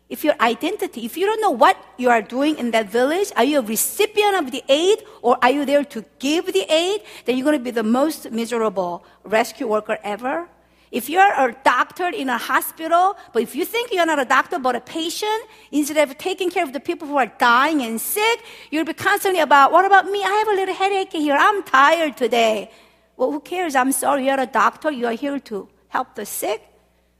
If 0.09 0.23
your 0.23 0.35
identity, 0.39 1.05
if 1.05 1.17
you 1.17 1.25
don't 1.25 1.41
know 1.41 1.49
what 1.49 1.75
you 1.97 2.11
are 2.11 2.21
doing 2.21 2.59
in 2.59 2.69
that 2.69 2.87
village, 2.87 3.31
are 3.35 3.43
you 3.43 3.57
a 3.57 3.63
recipient 3.63 4.35
of 4.35 4.51
the 4.51 4.63
aid 4.69 5.01
or 5.23 5.39
are 5.41 5.49
you 5.49 5.65
there 5.65 5.83
to 5.85 6.05
give 6.19 6.53
the 6.53 6.71
aid? 6.71 7.01
Then 7.25 7.35
you're 7.35 7.45
going 7.45 7.57
to 7.57 7.63
be 7.63 7.71
the 7.71 7.81
most 7.81 8.29
miserable 8.29 9.03
rescue 9.23 9.65
worker 9.67 9.97
ever. 10.03 10.47
If 10.91 11.09
you're 11.09 11.21
a 11.21 11.55
doctor 11.63 12.07
in 12.07 12.29
a 12.29 12.37
hospital, 12.37 13.17
but 13.33 13.41
if 13.41 13.55
you 13.55 13.65
think 13.65 13.91
you're 13.91 14.05
not 14.05 14.19
a 14.19 14.25
doctor 14.25 14.59
but 14.59 14.75
a 14.75 14.81
patient, 14.81 15.43
instead 15.71 15.97
of 16.09 16.17
taking 16.17 16.49
care 16.49 16.63
of 16.63 16.73
the 16.73 16.79
people 16.79 17.07
who 17.07 17.17
are 17.17 17.31
dying 17.37 17.81
and 17.81 17.99
sick, 17.99 18.43
you'll 18.71 18.85
be 18.85 18.93
constantly 18.93 19.41
about, 19.41 19.71
what 19.71 19.85
about 19.85 20.05
me? 20.05 20.23
I 20.23 20.31
have 20.31 20.47
a 20.47 20.55
little 20.55 20.75
headache 20.75 21.11
here. 21.11 21.35
I'm 21.37 21.63
tired 21.63 22.15
today. 22.17 22.71
Well, 23.17 23.31
who 23.31 23.39
cares? 23.39 23.75
I'm 23.75 23.91
sorry. 23.91 24.27
You're 24.27 24.39
a 24.39 24.45
doctor. 24.45 24.91
You 24.91 25.07
are 25.07 25.13
here 25.13 25.39
to 25.39 25.67
help 25.89 26.15
the 26.15 26.25
sick. 26.25 26.61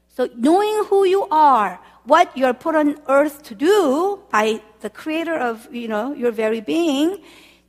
So 0.09 0.29
knowing 0.35 0.85
who 0.85 1.05
you 1.05 1.27
are, 1.29 1.79
what 2.05 2.37
you're 2.37 2.53
put 2.53 2.75
on 2.75 2.97
earth 3.07 3.43
to 3.43 3.55
do 3.55 4.21
by 4.31 4.61
the 4.81 4.89
creator 4.89 5.35
of, 5.35 5.67
you 5.73 5.87
know, 5.87 6.13
your 6.13 6.31
very 6.31 6.61
being, 6.61 7.21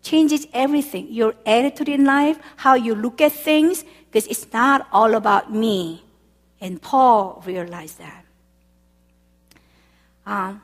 changes 0.03 0.47
everything. 0.53 1.09
Your 1.11 1.35
attitude 1.45 1.88
in 1.88 2.05
life, 2.05 2.38
how 2.57 2.75
you 2.75 2.95
look 2.95 3.21
at 3.21 3.33
things, 3.33 3.85
because 4.11 4.27
it's 4.27 4.53
not 4.53 4.87
all 4.93 5.15
about 5.15 5.53
me. 5.53 6.03
And 6.61 6.81
Paul 6.81 7.43
realized 7.47 7.99
that. 7.99 8.25
Um, 10.25 10.63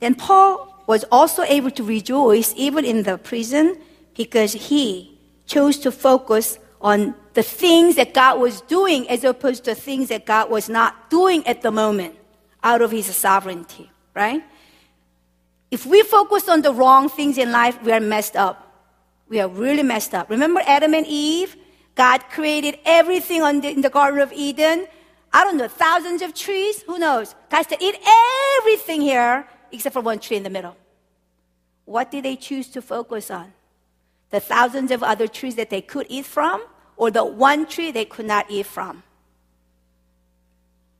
then 0.00 0.14
Paul 0.14 0.84
was 0.86 1.04
also 1.10 1.42
able 1.42 1.70
to 1.72 1.84
rejoice 1.84 2.54
even 2.56 2.84
in 2.84 3.02
the 3.02 3.18
prison 3.18 3.78
because 4.16 4.52
he 4.52 5.18
chose 5.46 5.78
to 5.78 5.90
focus 5.90 6.58
on 6.80 7.14
the 7.34 7.42
things 7.42 7.96
that 7.96 8.14
God 8.14 8.40
was 8.40 8.60
doing 8.62 9.08
as 9.08 9.24
opposed 9.24 9.64
to 9.64 9.74
things 9.74 10.08
that 10.08 10.26
God 10.26 10.50
was 10.50 10.68
not 10.68 11.10
doing 11.10 11.46
at 11.46 11.62
the 11.62 11.70
moment 11.70 12.16
out 12.62 12.82
of 12.82 12.90
his 12.90 13.06
sovereignty, 13.06 13.90
right? 14.14 14.42
If 15.70 15.86
we 15.86 16.02
focus 16.02 16.48
on 16.48 16.62
the 16.62 16.72
wrong 16.72 17.08
things 17.08 17.36
in 17.36 17.50
life, 17.50 17.82
we 17.82 17.92
are 17.92 18.00
messed 18.00 18.36
up. 18.36 18.70
We 19.28 19.40
are 19.40 19.48
really 19.48 19.82
messed 19.82 20.14
up. 20.14 20.30
Remember 20.30 20.60
Adam 20.66 20.94
and 20.94 21.06
Eve? 21.06 21.56
God 21.94 22.24
created 22.30 22.78
everything 22.84 23.40
the, 23.60 23.70
in 23.70 23.80
the 23.80 23.90
Garden 23.90 24.20
of 24.20 24.32
Eden. 24.32 24.86
I 25.32 25.44
don't 25.44 25.56
know, 25.56 25.68
thousands 25.68 26.22
of 26.22 26.34
trees. 26.34 26.82
Who 26.82 26.98
knows? 26.98 27.34
God 27.50 27.62
said, 27.68 27.78
eat 27.80 27.96
everything 28.58 29.00
here 29.00 29.46
except 29.72 29.92
for 29.92 30.00
one 30.00 30.18
tree 30.18 30.36
in 30.36 30.42
the 30.42 30.50
middle. 30.50 30.76
What 31.84 32.10
did 32.10 32.24
they 32.24 32.36
choose 32.36 32.68
to 32.68 32.82
focus 32.82 33.30
on? 33.30 33.52
The 34.30 34.40
thousands 34.40 34.90
of 34.90 35.02
other 35.02 35.28
trees 35.28 35.56
that 35.56 35.70
they 35.70 35.80
could 35.80 36.06
eat 36.08 36.26
from, 36.26 36.64
or 36.96 37.10
the 37.10 37.24
one 37.24 37.66
tree 37.66 37.90
they 37.90 38.04
could 38.04 38.26
not 38.26 38.46
eat 38.48 38.66
from? 38.66 39.02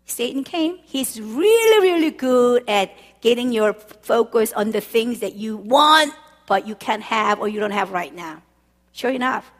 Satan 0.06 0.44
came. 0.44 0.78
He's 0.84 1.20
really, 1.20 1.90
really 1.90 2.10
good 2.10 2.64
at 2.68 2.92
getting 3.20 3.52
your 3.52 3.72
focus 3.72 4.52
on 4.52 4.72
the 4.72 4.80
things 4.80 5.20
that 5.20 5.34
you 5.34 5.56
want, 5.56 6.12
but 6.46 6.66
you 6.66 6.74
can't 6.74 7.02
have 7.02 7.40
or 7.40 7.48
you 7.48 7.58
don't 7.58 7.70
have 7.70 7.90
right 7.90 8.14
now. 8.14 8.42
Sure 8.92 9.10
enough, 9.10 9.50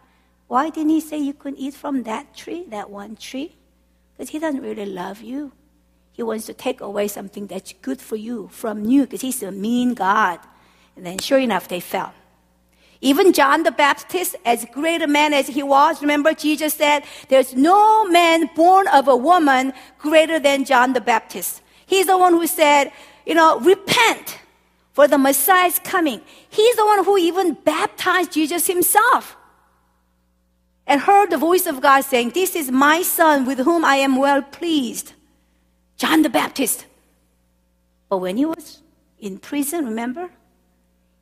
why 0.46 0.70
didn't 0.70 0.90
he 0.90 1.00
say 1.00 1.18
you 1.18 1.32
couldn't 1.32 1.58
eat 1.58 1.74
from 1.74 2.02
that 2.04 2.36
tree, 2.36 2.64
that 2.68 2.90
one 2.90 3.16
tree? 3.16 3.56
Because 4.12 4.30
he 4.30 4.38
doesn't 4.38 4.60
really 4.60 4.86
love 4.86 5.22
you. 5.22 5.52
He 6.12 6.22
wants 6.22 6.46
to 6.46 6.54
take 6.54 6.80
away 6.80 7.08
something 7.08 7.46
that's 7.46 7.72
good 7.82 8.00
for 8.00 8.16
you 8.16 8.48
from 8.52 8.84
you 8.84 9.02
because 9.02 9.22
he's 9.22 9.42
a 9.42 9.50
mean 9.50 9.94
God. 9.94 10.38
And 10.96 11.04
then 11.04 11.18
sure 11.18 11.38
enough, 11.38 11.66
they 11.66 11.80
fell. 11.80 12.14
Even 13.00 13.32
John 13.32 13.64
the 13.64 13.72
Baptist, 13.72 14.36
as 14.44 14.64
great 14.72 15.02
a 15.02 15.06
man 15.06 15.34
as 15.34 15.48
he 15.48 15.62
was, 15.62 16.00
remember 16.00 16.32
Jesus 16.32 16.74
said, 16.74 17.04
there's 17.28 17.54
no 17.54 18.08
man 18.08 18.48
born 18.54 18.86
of 18.88 19.08
a 19.08 19.16
woman 19.16 19.72
greater 19.98 20.38
than 20.38 20.64
John 20.64 20.92
the 20.92 21.00
Baptist. 21.00 21.62
He's 21.84 22.06
the 22.06 22.16
one 22.16 22.32
who 22.32 22.46
said, 22.46 22.92
you 23.26 23.34
know, 23.34 23.58
repent 23.60 24.38
for 24.92 25.08
the 25.08 25.18
Messiah 25.18 25.66
is 25.66 25.80
coming. 25.80 26.20
He's 26.48 26.76
the 26.76 26.86
one 26.86 27.04
who 27.04 27.18
even 27.18 27.54
baptized 27.54 28.32
Jesus 28.32 28.66
himself 28.68 29.36
and 30.86 31.00
heard 31.00 31.30
the 31.30 31.38
voice 31.38 31.66
of 31.66 31.80
God 31.80 32.02
saying, 32.02 32.30
This 32.30 32.54
is 32.54 32.70
my 32.70 33.02
son 33.02 33.46
with 33.46 33.60
whom 33.60 33.84
I 33.84 33.96
am 33.96 34.16
well 34.16 34.42
pleased. 34.42 35.14
John 35.96 36.22
the 36.22 36.28
Baptist. 36.28 36.86
But 38.08 38.18
when 38.18 38.36
he 38.36 38.44
was 38.44 38.82
in 39.18 39.38
prison, 39.38 39.86
remember? 39.86 40.30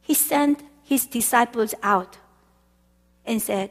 He 0.00 0.14
sent 0.14 0.62
his 0.82 1.06
disciples 1.06 1.74
out 1.82 2.18
and 3.24 3.40
said, 3.40 3.70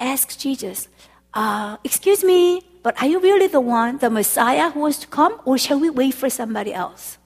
Ask 0.00 0.38
Jesus, 0.38 0.88
uh, 1.34 1.76
Excuse 1.84 2.24
me, 2.24 2.62
but 2.82 3.00
are 3.02 3.08
you 3.08 3.20
really 3.20 3.46
the 3.46 3.60
one, 3.60 3.98
the 3.98 4.10
Messiah 4.10 4.70
who 4.70 4.80
was 4.80 4.98
to 4.98 5.06
come, 5.08 5.40
or 5.44 5.58
shall 5.58 5.80
we 5.80 5.90
wait 5.90 6.14
for 6.14 6.30
somebody 6.30 6.72
else? 6.72 7.18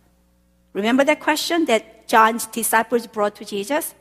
Remember 0.73 1.05
that 1.05 1.21
question 1.21 1.67
that 1.67 2.09
John's 2.09 2.47
disciples 2.47 3.07
brought 3.07 3.37
to 3.37 3.45
Jesus? 3.45 3.95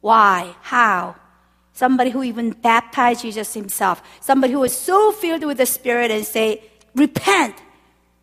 Why? 0.00 0.54
How? 0.62 1.16
Somebody 1.78 2.10
who 2.10 2.24
even 2.24 2.50
baptized 2.50 3.22
Jesus 3.22 3.54
himself, 3.54 4.02
somebody 4.20 4.52
who 4.52 4.58
was 4.58 4.76
so 4.76 5.12
filled 5.12 5.44
with 5.44 5.58
the 5.58 5.66
Spirit 5.66 6.10
and 6.10 6.26
say, 6.26 6.60
repent, 6.96 7.54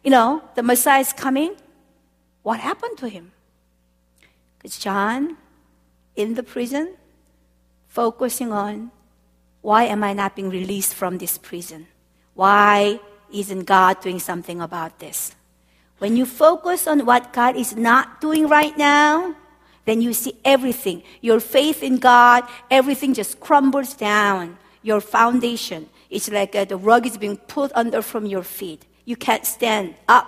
you 0.04 0.12
know, 0.12 0.44
the 0.56 0.62
Messiah 0.62 1.00
is 1.00 1.14
coming. 1.14 1.56
What 2.44 2.60
happened 2.60 2.98
to 2.98 3.08
him? 3.08 3.32
Because 4.58 4.78
John, 4.78 5.38
in 6.18 6.36
the 6.36 6.44
prison, 6.44 6.96
focusing 7.88 8.52
on 8.52 8.92
why 9.62 9.86
am 9.86 10.04
I 10.04 10.12
not 10.12 10.36
being 10.36 10.50
released 10.50 10.94
from 10.94 11.18
this 11.18 11.38
prison? 11.38 11.88
Why 12.34 13.00
isn't 13.32 13.64
God 13.64 14.02
doing 14.02 14.20
something 14.20 14.60
about 14.60 15.00
this? 15.00 15.34
When 16.00 16.18
you 16.18 16.26
focus 16.26 16.88
on 16.88 17.06
what 17.06 17.32
God 17.32 17.56
is 17.56 17.74
not 17.74 18.20
doing 18.20 18.50
right 18.50 18.78
now, 18.78 19.34
then 19.86 20.02
you 20.02 20.14
see 20.14 20.34
everything. 20.44 21.04
Your 21.22 21.40
faith 21.40 21.84
in 21.84 21.98
God, 21.98 22.44
everything 22.70 23.14
just 23.14 23.40
crumbles 23.40 23.94
down. 23.94 24.58
Your 24.82 25.00
foundation 25.00 25.90
is 26.10 26.30
like 26.30 26.56
uh, 26.56 26.66
the 26.66 26.78
rug 26.78 27.06
is 27.06 27.18
being 27.18 27.38
pulled 27.38 27.72
under 27.76 28.02
from 28.02 28.26
your 28.26 28.44
feet. 28.44 28.86
You 29.06 29.16
can't 29.16 29.46
stand 29.46 29.96
up 30.08 30.28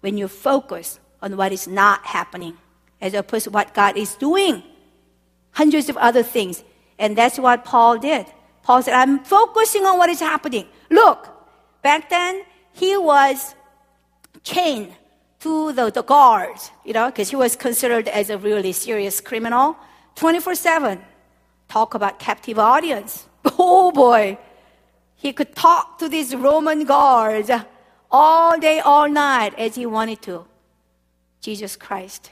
when 0.00 0.16
you 0.16 0.28
focus 0.28 0.98
on 1.20 1.36
what 1.36 1.52
is 1.52 1.68
not 1.68 2.04
happening 2.04 2.56
as 3.00 3.14
opposed 3.14 3.44
to 3.44 3.50
what 3.50 3.74
God 3.74 3.96
is 3.96 4.14
doing. 4.14 4.62
Hundreds 5.52 5.88
of 5.88 5.96
other 5.98 6.22
things. 6.22 6.64
And 6.98 7.16
that's 7.16 7.38
what 7.38 7.64
Paul 7.64 7.98
did. 7.98 8.26
Paul 8.62 8.82
said, 8.82 8.94
I'm 8.94 9.24
focusing 9.24 9.84
on 9.84 9.98
what 9.98 10.08
is 10.08 10.20
happening. 10.20 10.66
Look, 10.90 11.28
back 11.82 12.08
then, 12.08 12.42
he 12.72 12.96
was 12.96 13.54
chained 14.44 14.92
to 15.42 15.72
the, 15.72 15.90
the 15.90 16.02
guards, 16.02 16.70
you 16.84 16.92
know, 16.92 17.06
because 17.06 17.30
he 17.30 17.36
was 17.36 17.56
considered 17.56 18.08
as 18.08 18.30
a 18.30 18.38
really 18.38 18.72
serious 18.72 19.20
criminal. 19.20 19.76
24 20.14 20.54
7. 20.54 21.00
Talk 21.68 21.94
about 21.94 22.18
captive 22.18 22.58
audience. 22.58 23.26
Oh 23.58 23.90
boy. 23.90 24.38
He 25.16 25.32
could 25.32 25.54
talk 25.54 25.98
to 25.98 26.08
these 26.08 26.34
Roman 26.34 26.84
guards 26.84 27.50
all 28.10 28.58
day, 28.58 28.80
all 28.80 29.08
night 29.08 29.54
as 29.58 29.74
he 29.74 29.86
wanted 29.86 30.22
to. 30.22 30.44
Jesus 31.40 31.76
Christ. 31.76 32.30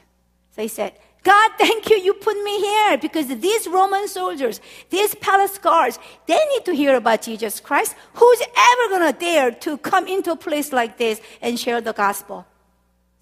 So 0.55 0.61
he 0.61 0.67
said, 0.67 0.93
God, 1.23 1.51
thank 1.57 1.89
you, 1.89 1.97
you 1.97 2.13
put 2.13 2.41
me 2.43 2.59
here 2.59 2.97
because 2.97 3.27
these 3.27 3.67
Roman 3.67 4.07
soldiers, 4.07 4.59
these 4.89 5.15
palace 5.15 5.57
guards, 5.57 5.99
they 6.27 6.39
need 6.51 6.65
to 6.65 6.73
hear 6.73 6.95
about 6.95 7.21
Jesus 7.21 7.59
Christ. 7.59 7.95
Who's 8.15 8.41
ever 8.41 8.89
gonna 8.89 9.13
dare 9.13 9.51
to 9.51 9.77
come 9.77 10.07
into 10.07 10.31
a 10.31 10.35
place 10.35 10.73
like 10.73 10.97
this 10.97 11.21
and 11.41 11.59
share 11.59 11.79
the 11.81 11.93
gospel? 11.93 12.45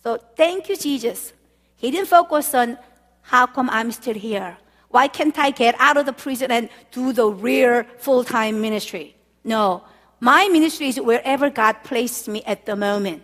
So 0.03 0.17
thank 0.35 0.69
you, 0.69 0.77
Jesus. 0.77 1.33
He 1.75 1.91
didn't 1.91 2.07
focus 2.07 2.53
on 2.53 2.77
how 3.21 3.45
come 3.45 3.69
I'm 3.69 3.91
still 3.91 4.15
here? 4.15 4.57
Why 4.89 5.07
can't 5.07 5.37
I 5.37 5.51
get 5.51 5.75
out 5.77 5.97
of 5.97 6.05
the 6.05 6.13
prison 6.13 6.51
and 6.51 6.69
do 6.91 7.13
the 7.13 7.27
real 7.27 7.83
full 7.99 8.23
time 8.23 8.59
ministry? 8.59 9.15
No. 9.43 9.83
My 10.19 10.47
ministry 10.47 10.87
is 10.87 10.99
wherever 10.99 11.49
God 11.49 11.83
placed 11.83 12.27
me 12.27 12.43
at 12.43 12.65
the 12.65 12.75
moment. 12.75 13.23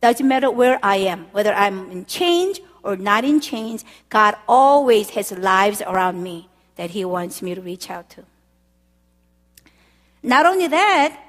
Doesn't 0.00 0.26
matter 0.26 0.50
where 0.50 0.78
I 0.82 0.96
am, 0.96 1.26
whether 1.32 1.52
I'm 1.52 1.90
in 1.90 2.06
change 2.06 2.60
or 2.82 2.96
not 2.96 3.24
in 3.24 3.40
change, 3.40 3.84
God 4.08 4.36
always 4.46 5.10
has 5.10 5.32
lives 5.32 5.82
around 5.82 6.22
me 6.22 6.48
that 6.76 6.90
He 6.90 7.04
wants 7.04 7.42
me 7.42 7.54
to 7.54 7.60
reach 7.60 7.90
out 7.90 8.08
to. 8.10 8.24
Not 10.22 10.46
only 10.46 10.68
that, 10.68 11.20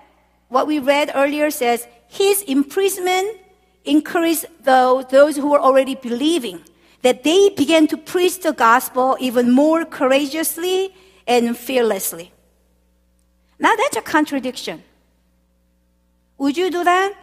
what 0.49 0.67
we 0.67 0.79
read 0.79 1.11
earlier 1.15 1.49
says 1.49 1.87
His 2.07 2.43
imprisonment 2.43 3.39
encourage 3.87 4.45
those, 4.63 5.05
those 5.05 5.35
who 5.35 5.49
were 5.49 5.59
already 5.59 5.95
believing 5.95 6.63
that 7.01 7.23
they 7.23 7.49
began 7.49 7.87
to 7.87 7.97
preach 7.97 8.41
the 8.41 8.53
gospel 8.53 9.17
even 9.19 9.51
more 9.51 9.85
courageously 9.85 10.93
and 11.25 11.57
fearlessly. 11.57 12.31
Now 13.59 13.75
that's 13.75 13.97
a 13.97 14.01
contradiction. 14.01 14.83
Would 16.37 16.57
you 16.57 16.69
do 16.69 16.83
that? 16.83 17.13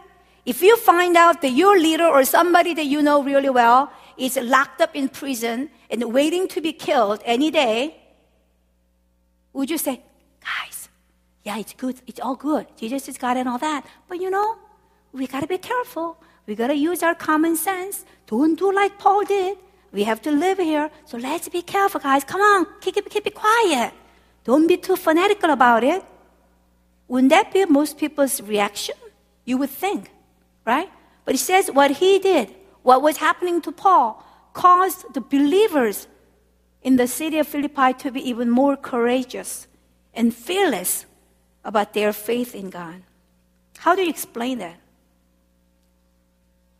If 0.45 0.61
you 0.61 0.77
find 0.77 1.17
out 1.17 1.41
that 1.41 1.51
your 1.51 1.79
leader 1.79 2.05
or 2.05 2.23
somebody 2.23 2.73
that 2.75 2.85
you 2.85 3.01
know 3.01 3.23
really 3.23 3.49
well 3.49 3.91
is 4.17 4.37
locked 4.37 4.81
up 4.81 4.95
in 4.95 5.09
prison 5.09 5.69
and 5.89 6.13
waiting 6.13 6.47
to 6.49 6.61
be 6.61 6.71
killed 6.71 7.21
any 7.25 7.49
day, 7.49 7.95
would 9.53 9.69
you 9.69 9.77
say, 9.77 10.01
guys, 10.41 10.89
yeah, 11.43 11.57
it's 11.57 11.73
good, 11.73 12.01
it's 12.05 12.19
all 12.19 12.35
good. 12.35 12.67
Jesus 12.77 13.07
is 13.07 13.17
God 13.17 13.37
and 13.37 13.49
all 13.49 13.57
that. 13.57 13.85
But 14.07 14.19
you 14.19 14.29
know, 14.29 14.57
we 15.13 15.27
gotta 15.27 15.47
be 15.47 15.57
careful. 15.57 16.17
We 16.45 16.55
gotta 16.55 16.75
use 16.75 17.01
our 17.03 17.15
common 17.15 17.55
sense. 17.55 18.05
Don't 18.27 18.57
do 18.57 18.71
like 18.73 18.97
Paul 18.97 19.23
did. 19.23 19.57
We 19.91 20.03
have 20.03 20.21
to 20.23 20.31
live 20.31 20.57
here. 20.57 20.91
So 21.05 21.17
let's 21.17 21.49
be 21.49 21.61
careful, 21.61 21.99
guys. 21.99 22.23
Come 22.23 22.41
on, 22.41 22.67
keep 22.81 22.97
it, 22.97 23.09
keep 23.09 23.25
it 23.25 23.33
quiet. 23.33 23.93
Don't 24.43 24.67
be 24.67 24.77
too 24.77 24.95
fanatical 24.95 25.49
about 25.49 25.83
it. 25.83 26.03
Wouldn't 27.07 27.29
that 27.29 27.53
be 27.53 27.65
most 27.65 27.97
people's 27.97 28.41
reaction? 28.41 28.95
You 29.45 29.57
would 29.57 29.69
think, 29.69 30.11
right? 30.65 30.89
But 31.23 31.33
he 31.33 31.37
says 31.37 31.71
what 31.71 31.91
he 31.91 32.19
did, 32.19 32.53
what 32.83 33.01
was 33.01 33.17
happening 33.17 33.61
to 33.61 33.71
Paul, 33.71 34.23
caused 34.53 35.13
the 35.13 35.21
believers 35.21 36.07
in 36.81 36.97
the 36.97 37.07
city 37.07 37.39
of 37.39 37.47
Philippi 37.47 37.93
to 37.93 38.11
be 38.11 38.27
even 38.29 38.49
more 38.49 38.77
courageous 38.77 39.67
and 40.13 40.33
fearless 40.33 41.05
about 41.63 41.93
their 41.93 42.13
faith 42.13 42.53
in 42.53 42.69
God. 42.69 43.01
How 43.79 43.95
do 43.95 44.03
you 44.03 44.09
explain 44.09 44.59
that? 44.59 44.77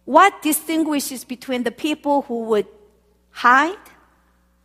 What 0.06 0.42
distinguishes 0.42 1.26
between 1.26 1.64
the 1.64 1.72
people 1.72 2.22
who 2.24 2.44
would 2.44 2.68
hide 3.32 3.78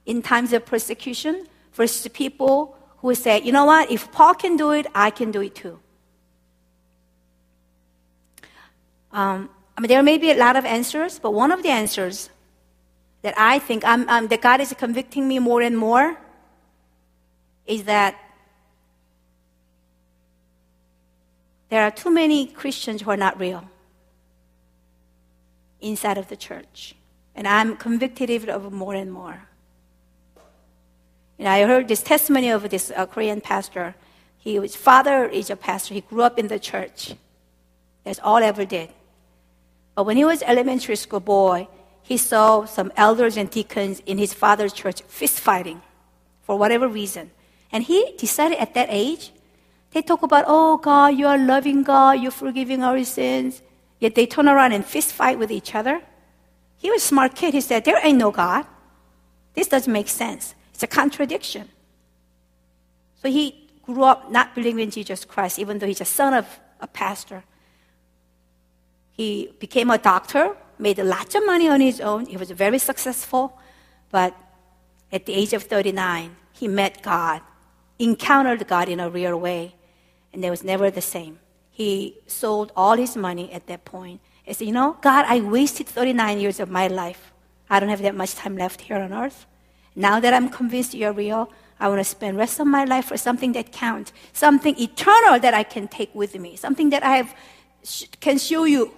in 0.06 0.22
times 0.22 0.52
of 0.52 0.66
persecution 0.66 1.46
versus 1.72 2.02
the 2.02 2.10
people 2.10 2.76
who 2.98 3.14
say, 3.14 3.40
you 3.40 3.52
know 3.52 3.64
what, 3.64 3.90
if 3.90 4.12
Paul 4.12 4.34
can 4.34 4.56
do 4.56 4.70
it, 4.72 4.86
I 4.94 5.10
can 5.10 5.30
do 5.30 5.40
it 5.40 5.54
too. 5.54 5.80
Um, 9.12 9.48
I 9.76 9.80
mean, 9.80 9.88
there 9.88 10.02
may 10.02 10.18
be 10.18 10.30
a 10.30 10.36
lot 10.36 10.56
of 10.56 10.64
answers, 10.64 11.18
but 11.18 11.32
one 11.32 11.50
of 11.50 11.62
the 11.62 11.70
answers 11.70 12.28
that 13.22 13.34
I 13.36 13.58
think 13.58 13.84
I'm, 13.84 14.08
I'm, 14.08 14.28
that 14.28 14.42
God 14.42 14.60
is 14.60 14.74
convicting 14.78 15.26
me 15.26 15.38
more 15.38 15.62
and 15.62 15.76
more 15.76 16.16
is 17.66 17.84
that 17.84 18.14
there 21.70 21.82
are 21.82 21.90
too 21.90 22.10
many 22.10 22.46
Christians 22.46 23.02
who 23.02 23.10
are 23.10 23.16
not 23.16 23.38
real 23.40 23.64
inside 25.80 26.18
of 26.18 26.28
the 26.28 26.36
church. 26.36 26.94
And 27.34 27.46
I'm 27.46 27.76
convicted 27.76 28.48
of 28.48 28.72
more 28.72 28.94
and 28.94 29.12
more. 29.12 29.42
And 31.38 31.48
I 31.48 31.66
heard 31.66 31.88
this 31.88 32.02
testimony 32.02 32.50
of 32.50 32.68
this 32.68 32.92
uh, 32.94 33.06
Korean 33.06 33.40
pastor. 33.40 33.94
He, 34.36 34.56
his 34.56 34.76
father 34.76 35.24
is 35.24 35.48
a 35.48 35.56
pastor. 35.56 35.94
He 35.94 36.02
grew 36.02 36.22
up 36.22 36.38
in 36.38 36.48
the 36.48 36.58
church. 36.58 37.14
That's 38.04 38.20
all 38.22 38.38
ever 38.38 38.64
did. 38.64 38.90
But 39.94 40.04
when 40.04 40.16
he 40.16 40.24
was 40.24 40.42
elementary 40.42 40.96
school 40.96 41.20
boy, 41.20 41.68
he 42.02 42.16
saw 42.16 42.64
some 42.64 42.92
elders 42.96 43.36
and 43.36 43.50
deacons 43.50 44.02
in 44.04 44.18
his 44.18 44.34
father's 44.34 44.72
church 44.72 45.02
fist 45.02 45.40
fighting 45.40 45.80
for 46.42 46.58
whatever 46.58 46.88
reason. 46.88 47.30
And 47.72 47.84
he 47.84 48.14
decided 48.18 48.58
at 48.58 48.74
that 48.74 48.88
age, 48.90 49.32
they 49.92 50.02
talk 50.02 50.22
about, 50.22 50.44
oh 50.46 50.76
God, 50.76 51.16
you 51.16 51.26
are 51.26 51.38
loving 51.38 51.82
God, 51.82 52.20
you're 52.20 52.30
forgiving 52.30 52.82
our 52.82 53.02
sins. 53.04 53.62
Yet 54.00 54.14
they 54.14 54.26
turn 54.26 54.48
around 54.48 54.72
and 54.72 54.84
fist 54.84 55.12
fight 55.12 55.38
with 55.38 55.50
each 55.50 55.74
other. 55.74 56.02
He 56.78 56.90
was 56.90 57.02
a 57.02 57.06
smart 57.06 57.34
kid. 57.34 57.54
He 57.54 57.60
said, 57.60 57.84
there 57.84 58.00
ain't 58.04 58.18
no 58.18 58.30
God. 58.30 58.66
This 59.54 59.68
doesn't 59.68 59.92
make 59.92 60.08
sense. 60.08 60.54
It's 60.72 60.82
a 60.82 60.86
contradiction. 60.86 61.68
So 63.22 63.28
he 63.28 63.68
grew 63.82 64.04
up 64.04 64.30
not 64.30 64.54
believing 64.54 64.84
in 64.84 64.90
Jesus 64.90 65.24
Christ, 65.26 65.58
even 65.58 65.78
though 65.78 65.86
he's 65.86 66.00
a 66.00 66.06
son 66.06 66.32
of 66.32 66.46
a 66.80 66.86
pastor. 66.86 67.44
He 69.10 69.52
became 69.58 69.90
a 69.90 69.98
doctor, 69.98 70.56
made 70.78 70.96
lots 70.98 71.34
of 71.34 71.44
money 71.44 71.68
on 71.68 71.82
his 71.82 72.00
own. 72.00 72.24
He 72.24 72.38
was 72.38 72.50
very 72.52 72.78
successful. 72.78 73.58
But 74.10 74.34
at 75.12 75.26
the 75.26 75.34
age 75.34 75.52
of 75.52 75.64
39, 75.64 76.36
he 76.52 76.68
met 76.68 77.02
God, 77.02 77.42
encountered 77.98 78.66
God 78.66 78.88
in 78.88 79.00
a 79.00 79.10
real 79.10 79.38
way, 79.38 79.74
and 80.32 80.42
it 80.42 80.48
was 80.48 80.64
never 80.64 80.90
the 80.90 81.02
same. 81.02 81.39
He 81.80 82.18
sold 82.26 82.72
all 82.76 82.98
his 82.98 83.16
money 83.16 83.50
at 83.54 83.66
that 83.68 83.86
point. 83.86 84.20
He 84.42 84.52
said, 84.52 84.66
You 84.66 84.74
know, 84.74 84.98
God, 85.00 85.24
I 85.26 85.40
wasted 85.40 85.86
39 85.86 86.38
years 86.38 86.60
of 86.60 86.68
my 86.68 86.88
life. 86.88 87.32
I 87.70 87.80
don't 87.80 87.88
have 87.88 88.02
that 88.02 88.14
much 88.14 88.34
time 88.34 88.58
left 88.58 88.82
here 88.82 88.98
on 88.98 89.14
earth. 89.14 89.46
Now 89.96 90.20
that 90.20 90.34
I'm 90.34 90.50
convinced 90.50 90.92
you're 90.92 91.14
real, 91.14 91.50
I 91.78 91.88
want 91.88 92.00
to 92.00 92.04
spend 92.04 92.34
the 92.34 92.38
rest 92.38 92.60
of 92.60 92.66
my 92.66 92.84
life 92.84 93.06
for 93.06 93.16
something 93.16 93.52
that 93.52 93.72
counts, 93.72 94.12
something 94.34 94.78
eternal 94.78 95.40
that 95.40 95.54
I 95.54 95.62
can 95.62 95.88
take 95.88 96.14
with 96.14 96.38
me, 96.38 96.54
something 96.54 96.90
that 96.90 97.02
I 97.02 97.16
have, 97.16 97.34
can 98.20 98.36
show 98.36 98.64
you, 98.64 98.92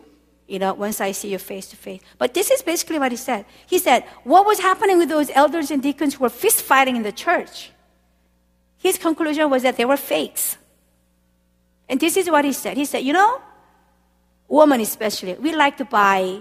you 0.49 0.59
know, 0.59 0.75
once 0.75 1.01
I 1.01 1.13
see 1.13 1.31
you 1.31 1.39
face 1.39 1.69
to 1.69 1.77
face. 1.77 2.01
But 2.19 2.35
this 2.35 2.51
is 2.51 2.63
basically 2.63 2.99
what 2.99 3.13
he 3.13 3.17
said. 3.17 3.45
He 3.65 3.79
said, 3.79 4.03
what 4.25 4.45
was 4.45 4.59
happening 4.59 4.99
with 4.99 5.09
those 5.09 5.31
elders 5.31 5.71
and 5.71 5.81
deacons 5.81 6.15
who 6.15 6.25
were 6.25 6.31
fist 6.31 6.63
fighting 6.63 6.97
in 6.97 7.05
the 7.05 7.13
church? 7.13 7.71
His 8.77 8.99
conclusion 8.99 9.51
was 9.51 9.63
that 9.63 9.77
they 9.77 9.85
were 9.85 9.97
fakes. 9.97 10.57
And 11.93 12.01
this 12.01 12.17
is 12.17 12.31
what 12.31 12.47
he 12.47 12.55
said. 12.55 12.79
He 12.79 12.87
said, 12.87 13.05
you 13.05 13.13
know, 13.13 13.43
women 14.49 14.81
especially, 14.81 15.35
we 15.35 15.55
like 15.55 15.77
to 15.77 15.85
buy 15.85 16.41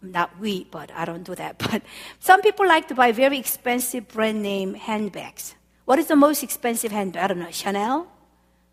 not 0.00 0.38
we, 0.38 0.68
but 0.70 0.92
I 0.94 1.04
don't 1.04 1.24
do 1.24 1.34
that. 1.34 1.58
But 1.70 1.82
some 2.20 2.40
people 2.42 2.64
like 2.68 2.86
to 2.88 2.94
buy 2.94 3.10
very 3.10 3.36
expensive 3.36 4.06
brand 4.06 4.40
name 4.40 4.74
handbags. 4.74 5.56
What 5.84 5.98
is 5.98 6.06
the 6.06 6.14
most 6.14 6.44
expensive 6.44 6.92
handbag? 6.92 7.24
I 7.24 7.26
don't 7.26 7.40
know. 7.40 7.50
Chanel? 7.50 8.06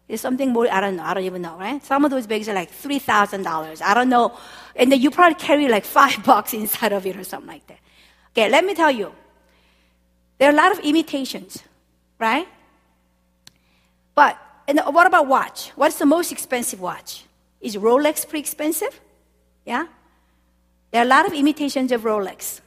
Is 0.07 0.21
something 0.21 0.53
more? 0.53 0.71
I 0.71 0.79
don't 0.79 0.95
know. 0.95 1.03
I 1.03 1.15
don't 1.15 1.23
even 1.23 1.41
know, 1.41 1.57
right? 1.57 1.83
Some 1.83 2.05
of 2.05 2.11
those 2.11 2.27
bags 2.27 2.47
are 2.47 2.53
like 2.53 2.69
three 2.69 2.99
thousand 2.99 3.41
dollars. 3.41 3.81
I 3.81 3.95
don't 3.95 4.09
know, 4.09 4.37
and 4.75 4.91
then 4.91 5.01
you 5.01 5.09
probably 5.09 5.35
carry 5.35 5.67
like 5.69 5.85
five 5.99 6.23
bucks 6.23 6.53
inside 6.53 6.93
of 6.93 7.03
it 7.07 7.15
or 7.15 7.23
something 7.23 7.47
like 7.47 7.65
that. 7.65 7.79
Okay, 8.31 8.47
let 8.47 8.63
me 8.63 8.75
tell 8.75 8.91
you. 8.91 9.11
There 10.37 10.49
are 10.49 10.53
a 10.53 10.55
lot 10.55 10.71
of 10.71 10.79
imitations, 10.85 11.63
right? 12.19 12.47
But 14.13 14.37
and 14.67 14.79
what 14.79 15.07
about 15.07 15.27
watch? 15.27 15.69
What's 15.75 15.97
the 15.97 16.05
most 16.05 16.31
expensive 16.31 16.79
watch? 16.79 17.25
Is 17.59 17.75
Rolex 17.75 18.27
pretty 18.27 18.41
expensive? 18.41 18.99
Yeah. 19.65 19.87
There 20.91 21.01
are 21.01 21.05
a 21.05 21.07
lot 21.07 21.25
of 21.25 21.33
imitations 21.33 21.91
of 21.91 22.01
Rolex. 22.01 22.61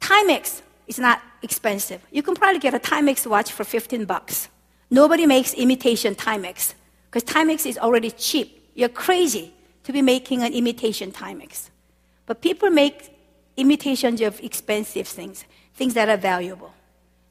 Timex 0.00 0.62
is 0.86 0.98
not 0.98 1.20
expensive. 1.42 2.00
You 2.10 2.22
can 2.22 2.34
probably 2.34 2.60
get 2.60 2.74
a 2.74 2.78
Timex 2.78 3.26
watch 3.26 3.52
for 3.52 3.64
15 3.64 4.04
bucks. 4.04 4.48
Nobody 4.90 5.26
makes 5.26 5.54
imitation 5.54 6.14
Timex 6.14 6.74
because 7.10 7.24
Timex 7.24 7.66
is 7.66 7.78
already 7.78 8.10
cheap. 8.10 8.70
You're 8.74 8.88
crazy 8.88 9.52
to 9.84 9.92
be 9.92 10.02
making 10.02 10.42
an 10.42 10.52
imitation 10.52 11.12
Timex. 11.12 11.70
But 12.26 12.42
people 12.42 12.70
make 12.70 13.16
imitations 13.56 14.20
of 14.20 14.40
expensive 14.40 15.06
things, 15.06 15.44
things 15.74 15.94
that 15.94 16.08
are 16.08 16.16
valuable. 16.16 16.72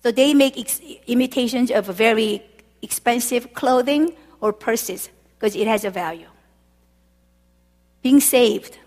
So 0.04 0.12
they 0.12 0.34
make 0.34 0.58
ex- 0.58 0.82
imitations 1.08 1.72
of 1.72 1.90
a 1.90 1.94
very 1.94 2.44
expensive 2.82 3.54
clothing 3.54 4.14
or 4.42 4.54
purses 4.54 5.10
because 5.38 5.56
it 5.56 5.68
has 5.68 5.84
a 5.84 5.90
value. 5.90 6.28
Being 8.02 8.20
saved 8.20 8.78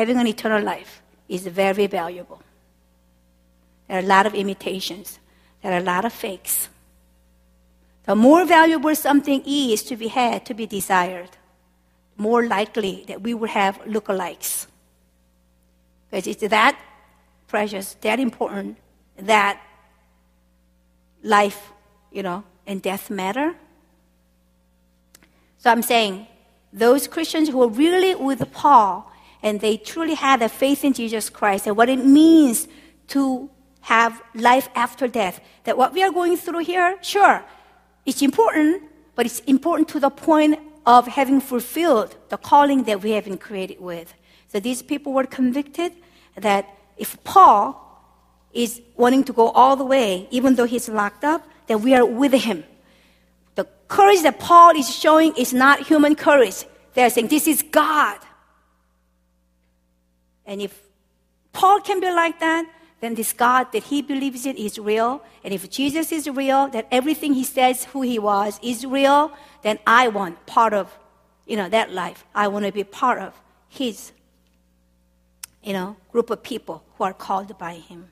having 0.00 0.16
an 0.16 0.26
eternal 0.26 0.62
life 0.62 1.02
is 1.28 1.46
very 1.46 1.86
valuable. 1.86 2.40
There 3.86 3.98
are 3.98 4.00
a 4.00 4.06
lot 4.06 4.24
of 4.24 4.34
imitations, 4.34 5.18
there 5.62 5.72
are 5.72 5.78
a 5.78 5.82
lot 5.82 6.06
of 6.06 6.12
fakes. 6.12 6.70
The 8.04 8.16
more 8.16 8.46
valuable 8.46 8.94
something 8.94 9.42
is 9.44 9.82
to 9.84 9.96
be 9.96 10.08
had, 10.08 10.46
to 10.46 10.54
be 10.54 10.66
desired, 10.66 11.30
more 12.16 12.46
likely 12.46 13.04
that 13.08 13.20
we 13.20 13.34
will 13.34 13.48
have 13.48 13.78
lookalikes. 13.82 14.66
Because 16.10 16.26
it's 16.26 16.48
that 16.48 16.80
precious, 17.46 17.94
that 18.00 18.18
important, 18.18 18.78
that 19.18 19.60
life, 21.22 21.72
you 22.10 22.22
know, 22.22 22.42
and 22.70 22.80
death 22.80 23.10
matter. 23.10 23.56
So 25.58 25.70
I'm 25.70 25.82
saying 25.82 26.28
those 26.72 27.08
Christians 27.08 27.48
who 27.48 27.60
are 27.62 27.68
really 27.68 28.14
with 28.14 28.40
Paul 28.52 29.10
and 29.42 29.60
they 29.60 29.76
truly 29.76 30.14
had 30.14 30.40
a 30.40 30.48
faith 30.48 30.84
in 30.84 30.92
Jesus 30.92 31.28
Christ 31.28 31.66
and 31.66 31.76
what 31.76 31.88
it 31.88 32.04
means 32.04 32.68
to 33.08 33.50
have 33.80 34.22
life 34.36 34.68
after 34.76 35.08
death. 35.08 35.40
That 35.64 35.76
what 35.76 35.92
we 35.92 36.04
are 36.04 36.12
going 36.12 36.36
through 36.36 36.60
here, 36.60 36.96
sure, 37.02 37.42
it's 38.06 38.22
important, 38.22 38.84
but 39.16 39.26
it's 39.26 39.40
important 39.40 39.88
to 39.88 39.98
the 39.98 40.10
point 40.10 40.60
of 40.86 41.08
having 41.08 41.40
fulfilled 41.40 42.16
the 42.28 42.36
calling 42.36 42.84
that 42.84 43.02
we 43.02 43.10
have 43.10 43.24
been 43.24 43.38
created 43.38 43.80
with. 43.80 44.14
So 44.46 44.60
these 44.60 44.80
people 44.80 45.12
were 45.12 45.26
convicted 45.26 45.92
that 46.36 46.68
if 46.96 47.22
Paul 47.24 47.64
is 48.52 48.80
wanting 48.96 49.24
to 49.24 49.32
go 49.32 49.50
all 49.50 49.74
the 49.74 49.84
way, 49.84 50.28
even 50.30 50.54
though 50.54 50.66
he's 50.66 50.88
locked 50.88 51.24
up, 51.24 51.48
that 51.70 51.78
we 51.78 51.94
are 51.94 52.04
with 52.04 52.32
him. 52.32 52.64
The 53.54 53.64
courage 53.86 54.22
that 54.22 54.40
Paul 54.40 54.76
is 54.76 54.92
showing 54.92 55.36
is 55.36 55.54
not 55.54 55.86
human 55.86 56.16
courage. 56.16 56.66
They're 56.94 57.08
saying 57.08 57.28
this 57.28 57.46
is 57.46 57.62
God. 57.62 58.18
And 60.44 60.60
if 60.60 60.82
Paul 61.52 61.80
can 61.80 62.00
be 62.00 62.10
like 62.10 62.40
that, 62.40 62.66
then 63.00 63.14
this 63.14 63.32
God 63.32 63.70
that 63.70 63.84
he 63.84 64.02
believes 64.02 64.46
in 64.46 64.56
is 64.56 64.80
real. 64.80 65.22
And 65.44 65.54
if 65.54 65.70
Jesus 65.70 66.10
is 66.10 66.28
real, 66.28 66.66
that 66.70 66.88
everything 66.90 67.34
he 67.34 67.44
says 67.44 67.84
who 67.84 68.02
he 68.02 68.18
was 68.18 68.58
is 68.64 68.84
real, 68.84 69.30
then 69.62 69.78
I 69.86 70.08
want 70.08 70.46
part 70.46 70.74
of, 70.74 70.98
you 71.46 71.56
know, 71.56 71.68
that 71.68 71.92
life. 71.92 72.24
I 72.34 72.48
want 72.48 72.66
to 72.66 72.72
be 72.72 72.82
part 72.82 73.20
of 73.20 73.40
his 73.68 74.10
you 75.62 75.72
know, 75.72 75.96
group 76.10 76.30
of 76.30 76.42
people 76.42 76.82
who 76.96 77.04
are 77.04 77.12
called 77.12 77.56
by 77.58 77.74
him. 77.74 78.08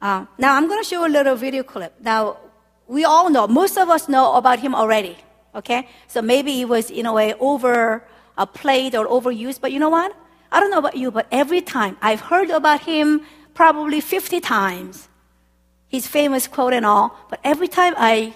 Uh, 0.00 0.26
now, 0.38 0.54
I'm 0.54 0.68
going 0.68 0.82
to 0.82 0.88
show 0.88 1.04
a 1.06 1.08
little 1.08 1.34
video 1.34 1.62
clip. 1.62 1.94
Now, 2.00 2.38
we 2.86 3.04
all 3.04 3.30
know, 3.30 3.46
most 3.48 3.76
of 3.76 3.88
us 3.90 4.08
know 4.08 4.34
about 4.34 4.60
him 4.60 4.74
already, 4.74 5.16
okay? 5.54 5.88
So 6.06 6.22
maybe 6.22 6.60
it 6.60 6.68
was, 6.68 6.90
in 6.90 7.04
a 7.06 7.12
way, 7.12 7.34
over 7.40 8.04
uh, 8.36 8.46
played 8.46 8.94
or 8.94 9.06
overused, 9.06 9.60
but 9.60 9.72
you 9.72 9.78
know 9.78 9.88
what? 9.90 10.14
I 10.50 10.60
don't 10.60 10.70
know 10.70 10.78
about 10.78 10.96
you, 10.96 11.10
but 11.10 11.26
every 11.30 11.60
time 11.60 11.96
I've 12.00 12.20
heard 12.20 12.50
about 12.50 12.82
him 12.82 13.22
probably 13.54 14.00
50 14.00 14.40
times, 14.40 15.08
his 15.88 16.06
famous 16.06 16.46
quote 16.46 16.72
and 16.72 16.86
all, 16.86 17.16
but 17.28 17.40
every 17.42 17.68
time 17.68 17.94
I 17.96 18.34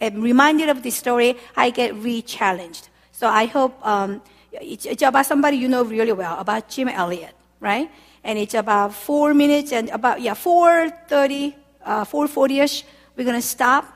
am 0.00 0.20
reminded 0.20 0.68
of 0.68 0.82
this 0.82 0.94
story, 0.94 1.36
I 1.56 1.70
get 1.70 1.94
re 1.94 2.22
challenged. 2.22 2.88
So 3.12 3.26
I 3.26 3.46
hope 3.46 3.74
um, 3.84 4.20
it's 4.52 5.02
about 5.02 5.26
somebody 5.26 5.56
you 5.56 5.68
know 5.68 5.84
really 5.84 6.12
well, 6.12 6.38
about 6.38 6.68
Jim 6.68 6.88
Elliot, 6.88 7.34
right? 7.60 7.90
And 8.28 8.38
it's 8.38 8.52
about 8.52 8.92
four 8.92 9.32
minutes 9.32 9.72
and 9.72 9.88
about, 9.88 10.20
yeah, 10.20 10.34
4.30, 10.34 11.54
uh, 11.82 12.04
4.40ish. 12.04 12.82
We're 13.16 13.24
to 13.24 13.40
stop. 13.40 13.86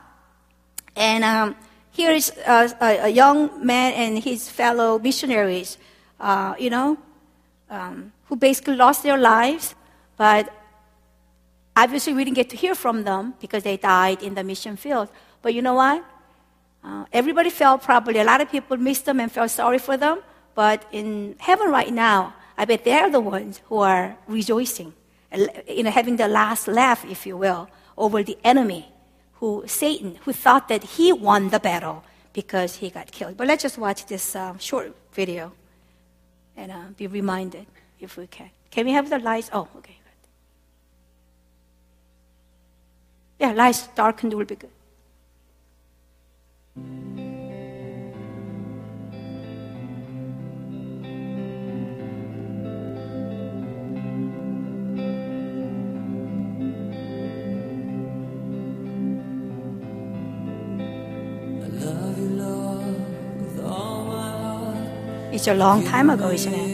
And 0.95 1.23
um, 1.23 1.55
here 1.91 2.11
is 2.11 2.31
a, 2.47 2.73
a, 2.81 3.09
young 3.09 3.63
man 3.63 3.93
and 3.93 4.17
his 4.23 4.49
fellow 4.49 4.97
missionaries, 4.97 5.77
uh, 6.19 6.55
you 6.57 6.71
know, 6.71 6.97
um, 7.69 8.11
who 8.25 8.35
basically 8.35 8.75
lost 8.75 9.03
their 9.03 9.19
lives, 9.19 9.75
but 10.17 10.51
obviously 11.77 12.13
we 12.13 12.23
didn't 12.23 12.35
get 12.35 12.49
to 12.49 12.57
hear 12.57 12.73
from 12.73 13.03
them 13.03 13.35
because 13.39 13.61
they 13.61 13.77
died 13.77 14.23
in 14.23 14.33
the 14.33 14.43
mission 14.43 14.77
field. 14.77 15.09
But 15.43 15.53
you 15.53 15.61
know 15.61 15.75
what? 15.75 16.03
Uh, 16.83 17.05
everybody 17.13 17.51
felt 17.51 17.83
probably, 17.83 18.17
a 18.17 18.23
lot 18.23 18.41
of 18.41 18.49
people 18.49 18.77
missed 18.77 19.05
them 19.05 19.19
and 19.19 19.31
felt 19.31 19.51
sorry 19.51 19.77
for 19.77 19.95
them. 19.95 20.21
But 20.55 20.87
in 20.91 21.35
heaven 21.37 21.69
right 21.69 21.93
now, 21.93 22.33
I 22.57 22.65
bet 22.65 22.83
they're 22.83 23.09
the 23.09 23.19
ones 23.19 23.61
who 23.67 23.77
are 23.77 24.17
rejoicing, 24.27 24.93
you 25.67 25.83
know, 25.83 25.91
having 25.91 26.17
the 26.17 26.27
last 26.27 26.67
laugh, 26.67 27.03
if 27.05 27.25
you 27.25 27.37
will, 27.37 27.69
over 27.97 28.23
the 28.23 28.37
enemy, 28.43 28.91
who 29.33 29.63
Satan, 29.65 30.19
who 30.23 30.33
thought 30.33 30.67
that 30.67 30.83
he 30.83 31.11
won 31.11 31.49
the 31.49 31.59
battle 31.59 32.03
because 32.31 32.75
he 32.77 32.89
got 32.89 33.11
killed. 33.11 33.37
But 33.37 33.47
let's 33.47 33.63
just 33.63 33.77
watch 33.77 34.05
this 34.05 34.35
uh, 34.35 34.57
short 34.57 34.95
video 35.13 35.51
and 36.55 36.71
uh, 36.71 36.85
be 36.95 37.07
reminded 37.07 37.65
if 37.99 38.17
we 38.17 38.27
can. 38.27 38.49
Can 38.71 38.85
we 38.85 38.91
have 38.91 39.09
the 39.09 39.19
lights? 39.19 39.49
Oh, 39.53 39.67
okay. 39.77 39.97
Yeah, 43.39 43.51
lights 43.51 43.87
darkened 43.87 44.33
will 44.33 44.45
be 44.45 44.55
good. 44.55 44.69
A 65.47 65.53
long 65.53 65.83
time 65.83 66.09
ago, 66.09 66.29
isn't 66.29 66.53
it? 66.53 66.72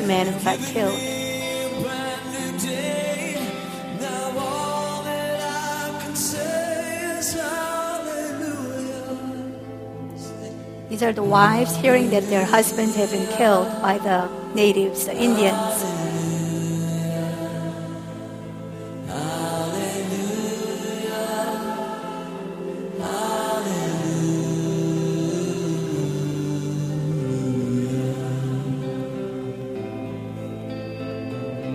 Men 0.00 0.26
who 0.26 0.44
got 0.44 0.58
killed. 0.58 0.98
These 10.88 11.02
are 11.02 11.12
the 11.12 11.22
wives 11.22 11.76
hearing 11.76 12.10
that 12.10 12.24
their 12.24 12.44
husbands 12.44 12.96
have 12.96 13.12
been 13.12 13.26
killed 13.36 13.68
by 13.80 13.98
the 13.98 14.28
natives, 14.54 15.06
the 15.06 15.14
Indians. 15.14 15.65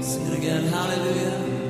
Sing 0.02 0.26
it 0.26 0.38
again, 0.40 0.64
hallelujah. 0.64 1.61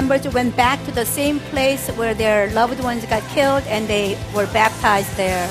Members 0.00 0.32
went 0.32 0.56
back 0.56 0.82
to 0.86 0.90
the 0.92 1.04
same 1.04 1.38
place 1.52 1.90
where 1.90 2.14
their 2.14 2.50
loved 2.52 2.82
ones 2.82 3.04
got 3.04 3.22
killed 3.36 3.62
and 3.66 3.86
they 3.86 4.16
were 4.34 4.46
baptized 4.46 5.14
there. 5.16 5.46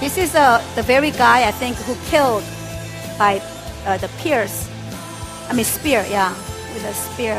This 0.00 0.18
is 0.18 0.34
uh, 0.34 0.58
the 0.74 0.82
very 0.82 1.12
guy, 1.12 1.46
I 1.46 1.52
think, 1.52 1.76
who 1.86 1.94
killed 2.10 2.42
by 3.16 3.40
uh, 3.86 3.96
the 3.98 4.08
pierce. 4.18 4.68
I 5.48 5.54
mean, 5.54 5.64
spear, 5.64 6.04
yeah, 6.10 6.34
with 6.74 6.84
a 6.84 6.94
spear. 6.94 7.38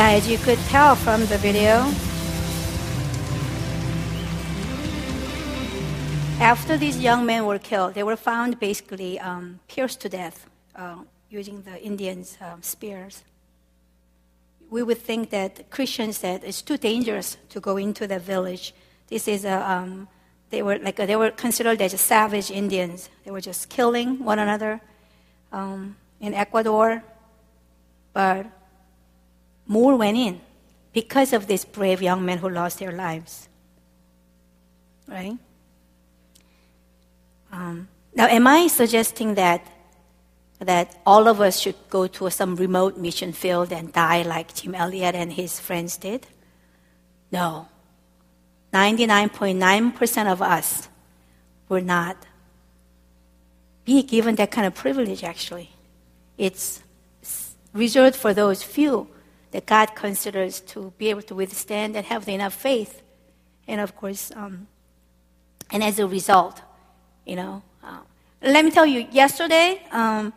Yeah, 0.00 0.12
as 0.12 0.26
you 0.26 0.38
could 0.38 0.58
tell 0.70 0.96
from 0.96 1.26
the 1.26 1.36
video, 1.36 1.84
after 6.40 6.78
these 6.78 6.98
young 6.98 7.26
men 7.26 7.44
were 7.44 7.58
killed, 7.58 7.92
they 7.92 8.02
were 8.02 8.16
found 8.16 8.58
basically 8.58 9.20
um, 9.20 9.60
pierced 9.68 10.00
to 10.00 10.08
death 10.08 10.48
uh, 10.74 11.00
using 11.28 11.60
the 11.64 11.78
Indians' 11.82 12.38
um, 12.40 12.62
spears. 12.62 13.24
We 14.70 14.82
would 14.82 14.96
think 14.96 15.28
that 15.32 15.68
Christians 15.68 16.16
said 16.16 16.44
it's 16.44 16.62
too 16.62 16.78
dangerous 16.78 17.36
to 17.50 17.60
go 17.60 17.76
into 17.76 18.06
the 18.06 18.18
village. 18.18 18.72
This 19.08 19.28
is 19.28 19.44
a, 19.44 19.70
um, 19.70 20.08
they 20.48 20.62
were 20.62 20.78
like 20.78 20.96
they 20.96 21.16
were 21.16 21.30
considered 21.30 21.82
as 21.82 22.00
savage 22.00 22.50
Indians. 22.50 23.10
They 23.26 23.30
were 23.30 23.42
just 23.42 23.68
killing 23.68 24.24
one 24.24 24.38
another 24.38 24.80
um, 25.52 25.96
in 26.20 26.32
Ecuador, 26.32 27.04
but 28.14 28.46
more 29.70 29.94
went 29.94 30.18
in 30.18 30.40
because 30.92 31.32
of 31.32 31.46
these 31.46 31.64
brave 31.64 32.02
young 32.02 32.24
men 32.24 32.38
who 32.38 32.48
lost 32.50 32.80
their 32.80 32.90
lives. 32.90 33.48
Right? 35.06 35.38
Um, 37.52 37.86
now, 38.12 38.26
am 38.26 38.48
I 38.48 38.66
suggesting 38.66 39.34
that 39.34 39.64
that 40.58 40.98
all 41.06 41.28
of 41.28 41.40
us 41.40 41.60
should 41.60 41.76
go 41.88 42.06
to 42.06 42.28
some 42.30 42.56
remote 42.56 42.98
mission 42.98 43.32
field 43.32 43.72
and 43.72 43.92
die 43.92 44.22
like 44.22 44.52
Jim 44.54 44.74
Elliot 44.74 45.14
and 45.14 45.32
his 45.32 45.60
friends 45.60 45.96
did? 45.96 46.26
No. 47.30 47.68
99.9% 48.74 50.32
of 50.32 50.42
us 50.42 50.88
will 51.68 51.82
not 51.82 52.16
be 53.84 54.02
given 54.02 54.34
that 54.34 54.50
kind 54.50 54.66
of 54.66 54.74
privilege, 54.74 55.22
actually. 55.22 55.70
It's 56.36 56.82
reserved 57.72 58.16
for 58.16 58.34
those 58.34 58.64
few 58.64 59.08
that 59.50 59.66
God 59.66 59.94
considers 59.94 60.60
to 60.60 60.92
be 60.98 61.10
able 61.10 61.22
to 61.22 61.34
withstand 61.34 61.96
and 61.96 62.06
have 62.06 62.28
enough 62.28 62.54
faith. 62.54 63.02
And 63.66 63.80
of 63.80 63.96
course, 63.96 64.32
um, 64.34 64.66
and 65.70 65.82
as 65.84 65.98
a 65.98 66.06
result, 66.06 66.62
you 67.26 67.36
know. 67.36 67.62
Uh, 67.82 68.00
let 68.42 68.64
me 68.64 68.70
tell 68.70 68.86
you, 68.86 69.06
yesterday, 69.10 69.82
um, 69.92 70.32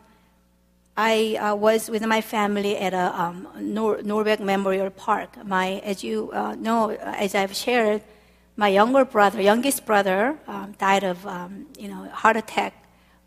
I 0.96 1.38
uh, 1.38 1.56
was 1.56 1.90
with 1.90 2.06
my 2.06 2.22
family 2.22 2.78
at 2.78 2.94
a 2.94 3.20
um, 3.20 3.48
Nor- 3.60 3.98
Norbeck 3.98 4.40
Memorial 4.40 4.92
Park. 4.92 5.44
My, 5.44 5.80
as 5.84 6.04
you 6.04 6.32
uh, 6.32 6.54
know, 6.56 6.92
as 6.92 7.34
I've 7.34 7.56
shared, 7.56 8.04
my 8.56 8.68
younger 8.68 9.04
brother, 9.04 9.42
youngest 9.42 9.86
brother, 9.86 10.38
um, 10.48 10.76
died 10.78 11.04
of 11.04 11.26
um, 11.26 11.66
you 11.80 11.88
know 11.88 12.08
heart 12.10 12.38
attack 12.38 12.74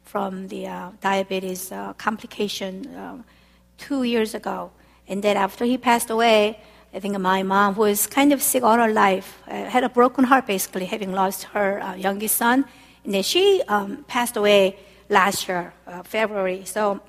from 0.05 0.47
the 0.49 0.69
uh, 0.69 0.91
diabetes 1.01 1.73
uh, 1.73 1.93
complication 1.95 2.87
uh, 2.95 3.23
two 3.79 4.05
years 4.05 4.35
ago. 4.35 4.71
And 5.09 5.23
then 5.23 5.37
after 5.37 5.65
he 5.65 5.79
passed 5.79 6.11
away, 6.11 6.61
I 6.95 7.01
think 7.01 7.19
my 7.19 7.43
mom, 7.43 7.75
who 7.75 7.83
was 7.83 8.07
kind 8.07 8.33
of 8.33 8.43
sick 8.43 8.63
all 8.63 8.77
her 8.77 8.93
life, 8.93 9.43
uh, 9.49 9.65
had 9.65 9.85
a 9.85 9.89
broken 9.89 10.25
heart 10.25 10.47
basically, 10.47 10.87
having 10.87 11.13
lost 11.13 11.45
her 11.55 11.95
youngest 11.97 12.37
son 12.37 12.65
and 13.07 13.15
then 13.15 13.23
she 13.23 13.63
um, 13.69 14.05
passed 14.09 14.37
away 14.37 14.77
last 15.09 15.47
year, 15.47 15.73
uh, 15.87 16.03
February. 16.03 16.65
So 16.65 17.01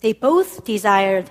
they 0.00 0.12
both 0.12 0.64
desired 0.64 1.30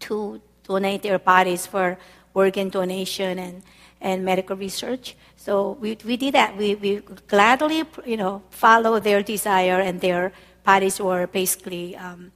to 0.00 0.42
donate 0.64 1.02
their 1.02 1.18
bodies 1.18 1.66
for 1.66 1.98
organ 2.34 2.68
donation 2.68 3.38
and, 3.38 3.62
and 4.02 4.26
medical 4.26 4.56
research. 4.56 5.16
So 5.36 5.72
we, 5.80 5.96
we 6.04 6.18
did 6.18 6.34
that. 6.34 6.54
We, 6.58 6.74
we 6.74 7.00
gladly, 7.26 7.84
you 8.04 8.18
know, 8.18 8.42
follow 8.50 9.00
their 9.00 9.22
desire, 9.22 9.80
and 9.80 10.02
their 10.02 10.32
bodies 10.62 11.00
were 11.00 11.26
basically 11.26 11.96
um, 11.96 12.30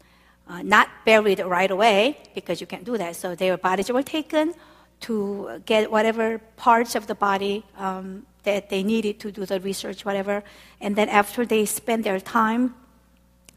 uh, 0.48 0.62
not 0.62 0.88
buried 1.04 1.40
right 1.40 1.70
away 1.70 2.18
because 2.34 2.60
you 2.60 2.66
can't 2.66 2.84
do 2.84 2.96
that. 2.96 3.16
So 3.16 3.34
their 3.34 3.56
bodies 3.56 3.90
were 3.90 4.02
taken 4.02 4.54
to 5.00 5.62
get 5.66 5.90
whatever 5.90 6.38
parts 6.56 6.94
of 6.94 7.06
the 7.06 7.14
body 7.14 7.64
um, 7.76 8.26
that 8.42 8.70
they 8.70 8.82
needed 8.82 9.20
to 9.20 9.30
do 9.30 9.46
the 9.46 9.60
research, 9.60 10.04
whatever. 10.04 10.42
And 10.80 10.96
then 10.96 11.08
after 11.08 11.46
they 11.46 11.64
spend 11.66 12.04
their 12.04 12.20
time, 12.20 12.74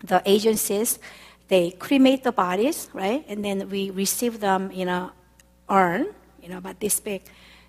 the 0.04 0.21
agencies, 0.25 0.99
they 1.47 1.71
cremate 1.71 2.23
the 2.23 2.32
bodies, 2.32 2.89
right? 2.93 3.23
And 3.27 3.43
then 3.43 3.69
we 3.69 3.89
receive 3.89 4.39
them 4.39 4.71
in 4.71 4.88
a 4.88 5.12
urn, 5.69 6.08
you 6.41 6.49
know, 6.49 6.58
about 6.58 6.80
this 6.80 6.99
big. 6.99 7.23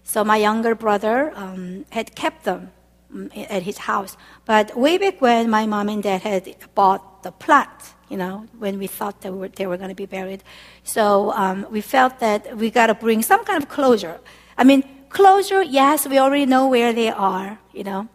So 0.04 0.24
my 0.24 0.36
younger 0.36 0.74
brother 0.74 1.32
um, 1.34 1.84
had 1.90 2.14
kept 2.14 2.44
them 2.44 2.70
mm, 3.12 3.30
at 3.50 3.62
his 3.62 3.78
house. 3.78 4.16
But 4.44 4.76
way 4.76 4.98
back 4.98 5.20
when 5.20 5.50
my 5.50 5.66
mom 5.66 5.88
and 5.88 6.02
dad 6.02 6.22
had 6.22 6.56
bought 6.74 7.22
the 7.22 7.32
plot, 7.32 7.94
you 8.12 8.18
know, 8.18 8.46
when 8.58 8.78
we 8.78 8.86
thought 8.86 9.22
they 9.22 9.30
were, 9.30 9.48
they 9.48 9.66
were 9.66 9.78
going 9.78 9.88
to 9.88 9.94
be 9.94 10.04
buried. 10.04 10.44
So 10.84 11.32
um, 11.32 11.66
we 11.70 11.80
felt 11.80 12.20
that 12.20 12.58
we 12.58 12.70
got 12.70 12.88
to 12.88 12.94
bring 12.94 13.22
some 13.22 13.42
kind 13.42 13.62
of 13.62 13.70
closure. 13.70 14.20
I 14.58 14.64
mean, 14.64 14.84
closure, 15.08 15.62
yes, 15.62 16.06
we 16.06 16.18
already 16.18 16.44
know 16.44 16.68
where 16.68 16.92
they 16.92 17.08
are, 17.08 17.58
you 17.72 17.84
know. 17.84 18.08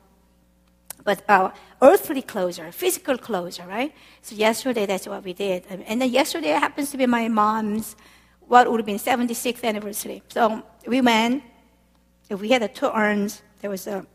But 1.03 1.23
uh, 1.27 1.49
earthly 1.81 2.21
closure, 2.21 2.71
physical 2.71 3.17
closure, 3.17 3.65
right? 3.65 3.91
So 4.21 4.35
yesterday, 4.35 4.85
that's 4.85 5.07
what 5.07 5.23
we 5.23 5.33
did. 5.33 5.63
And 5.67 5.99
then 5.99 6.11
yesterday 6.11 6.49
happens 6.49 6.91
to 6.91 6.97
be 6.97 7.07
my 7.07 7.27
mom's, 7.27 7.95
what 8.41 8.69
would 8.69 8.79
have 8.79 8.85
been 8.85 8.99
76th 8.99 9.63
anniversary. 9.63 10.21
So 10.27 10.61
we 10.85 11.01
went, 11.01 11.41
we 12.29 12.49
had 12.49 12.61
the 12.61 12.67
two 12.67 12.91
urns. 12.93 13.41
There 13.61 13.71
was 13.71 13.87
a, 13.87 14.05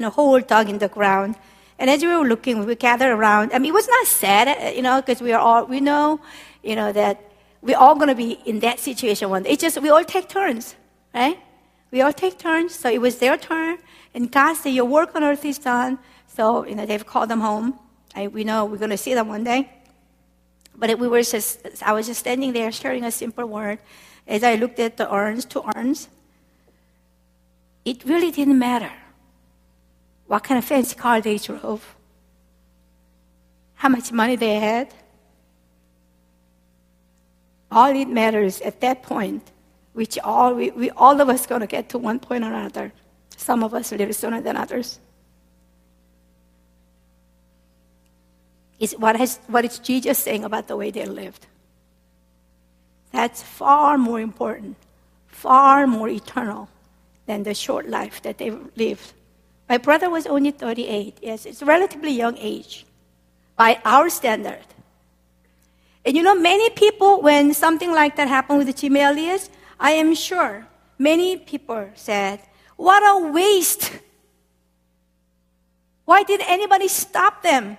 a 0.00 0.10
hole 0.10 0.40
dug 0.40 0.68
in 0.68 0.78
the 0.78 0.88
ground. 0.88 1.36
And 1.78 1.90
as 1.90 2.02
we 2.02 2.08
were 2.08 2.26
looking, 2.26 2.64
we 2.64 2.74
gathered 2.74 3.10
around. 3.10 3.52
I 3.52 3.58
mean, 3.58 3.70
it 3.70 3.74
was 3.74 3.88
not 3.88 4.06
sad, 4.06 4.48
uh, 4.48 4.70
you 4.70 4.82
know, 4.82 5.00
because 5.00 5.20
we 5.20 5.32
are 5.32 5.40
all, 5.40 5.66
we 5.66 5.80
know, 5.80 6.20
you 6.62 6.74
know, 6.74 6.92
that 6.92 7.20
we're 7.60 7.76
all 7.76 7.94
going 7.94 8.08
to 8.08 8.14
be 8.14 8.38
in 8.46 8.60
that 8.60 8.80
situation 8.80 9.28
one 9.28 9.42
day. 9.42 9.50
It's 9.50 9.62
just 9.62 9.80
we 9.80 9.90
all 9.90 10.04
take 10.04 10.28
turns, 10.28 10.74
right? 11.14 11.38
We 11.90 12.00
all 12.00 12.12
take 12.12 12.38
turns. 12.38 12.74
So 12.74 12.88
it 12.90 13.00
was 13.00 13.18
their 13.18 13.36
turn. 13.36 13.78
And 14.14 14.32
God 14.32 14.54
said, 14.54 14.70
Your 14.70 14.86
work 14.86 15.14
on 15.14 15.22
earth 15.22 15.44
is 15.44 15.58
done. 15.58 15.98
So, 16.26 16.64
you 16.66 16.74
know, 16.74 16.86
they've 16.86 17.04
called 17.04 17.28
them 17.28 17.40
home. 17.40 17.78
I, 18.14 18.28
we 18.28 18.44
know 18.44 18.64
we're 18.64 18.78
going 18.78 18.90
to 18.90 18.96
see 18.96 19.14
them 19.14 19.28
one 19.28 19.44
day. 19.44 19.70
But 20.74 20.98
we 20.98 21.08
were 21.08 21.22
just, 21.22 21.66
I 21.82 21.92
was 21.92 22.06
just 22.06 22.20
standing 22.20 22.52
there 22.52 22.72
sharing 22.72 23.04
a 23.04 23.10
simple 23.10 23.46
word. 23.46 23.78
As 24.26 24.42
I 24.42 24.56
looked 24.56 24.78
at 24.78 24.96
the 24.96 25.12
urns, 25.12 25.44
two 25.44 25.62
urns, 25.74 26.08
it 27.84 28.04
really 28.04 28.30
didn't 28.30 28.58
matter 28.58 28.92
what 30.26 30.42
kind 30.44 30.58
of 30.58 30.64
fancy 30.64 30.94
car 30.96 31.20
they 31.20 31.38
drove, 31.38 31.94
how 33.74 33.88
much 33.88 34.12
money 34.12 34.36
they 34.36 34.56
had. 34.56 34.92
All 37.70 37.94
it 37.94 38.08
matters 38.08 38.60
at 38.60 38.80
that 38.80 39.02
point 39.02 39.50
which 39.96 40.18
all 40.18 40.52
we, 40.52 40.70
we 40.72 40.90
all 40.90 41.18
of 41.18 41.30
us 41.30 41.46
going 41.46 41.62
to 41.62 41.66
get 41.66 41.88
to 41.88 41.96
one 41.96 42.18
point 42.20 42.44
or 42.44 42.52
another. 42.52 42.92
Some 43.34 43.64
of 43.64 43.72
us 43.72 43.92
a 43.92 43.96
little 43.96 44.12
sooner 44.12 44.42
than 44.42 44.54
others. 44.54 45.00
Is 48.78 48.92
what, 48.92 49.16
has, 49.16 49.40
what 49.46 49.64
is 49.64 49.78
Jesus 49.78 50.18
saying 50.18 50.44
about 50.44 50.68
the 50.68 50.76
way 50.76 50.90
they 50.90 51.06
lived? 51.06 51.46
That's 53.10 53.42
far 53.42 53.96
more 53.96 54.20
important, 54.20 54.76
far 55.28 55.86
more 55.86 56.10
eternal 56.10 56.68
than 57.24 57.44
the 57.44 57.54
short 57.54 57.88
life 57.88 58.20
that 58.20 58.36
they 58.36 58.50
lived. 58.50 59.14
My 59.68 59.78
brother 59.78 60.08
was 60.08 60.26
only 60.26 60.52
38. 60.52 61.18
Yes, 61.22 61.46
it's 61.46 61.62
a 61.62 61.64
relatively 61.64 62.12
young 62.12 62.36
age 62.38 62.86
by 63.56 63.80
our 63.84 64.08
standard. 64.08 64.64
And 66.04 66.16
you 66.16 66.22
know, 66.22 66.36
many 66.36 66.70
people, 66.70 67.20
when 67.20 67.52
something 67.52 67.92
like 67.92 68.16
that 68.16 68.28
happened 68.28 68.58
with 68.58 68.68
the 68.68 68.72
Jim 68.72 68.96
Elliot, 68.96 69.48
I 69.80 69.92
am 69.92 70.14
sure 70.14 70.66
many 70.98 71.36
people 71.36 71.90
said, 71.94 72.40
What 72.76 73.02
a 73.02 73.32
waste! 73.32 73.98
Why 76.04 76.22
did 76.22 76.40
anybody 76.46 76.86
stop 76.86 77.42
them 77.42 77.76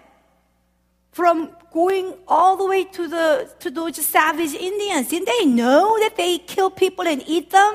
from 1.13 1.55
going 1.71 2.13
all 2.27 2.57
the 2.57 2.65
way 2.65 2.83
to, 2.83 3.07
the, 3.07 3.49
to 3.59 3.71
those 3.71 3.95
savage 4.05 4.53
Indians? 4.53 5.07
Didn't 5.07 5.29
they 5.29 5.45
know 5.45 5.97
that 6.01 6.17
they 6.17 6.37
kill 6.39 6.69
people 6.69 7.07
and 7.07 7.23
eat 7.25 7.51
them? 7.51 7.73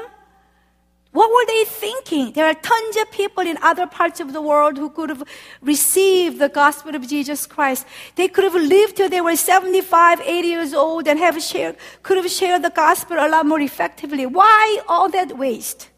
What 1.12 1.29
were 1.29 1.46
they 1.46 1.64
thinking? 1.66 2.33
There 2.33 2.46
are 2.46 2.55
tons 2.55 2.96
of 2.96 3.11
people 3.12 3.46
in 3.46 3.59
other 3.61 3.87
parts 3.87 4.18
of 4.18 4.33
the 4.33 4.40
world 4.40 4.79
who 4.79 4.88
could 4.88 5.11
have 5.11 5.22
received 5.61 6.38
the 6.38 6.48
gospel 6.48 6.94
of 6.94 7.07
Jesus 7.07 7.46
Christ. 7.46 7.87
They 8.16 8.29
could 8.29 8.44
have 8.44 8.55
lived 8.55 8.96
till 8.96 9.11
they 9.11 9.20
were 9.20 9.37
75, 9.37 10.22
80 10.22 10.48
years 10.48 10.72
old 10.72 11.07
and 11.07 11.18
have 11.18 11.40
shared, 11.42 11.77
could 12.03 12.16
have 12.16 12.31
shared 12.31 12.62
the 12.62 12.70
gospel 12.70 13.18
a 13.18 13.29
lot 13.29 13.44
more 13.44 13.61
effectively. 13.61 14.25
Why 14.25 14.81
all 14.88 15.11
that 15.11 15.37
waste? 15.37 15.90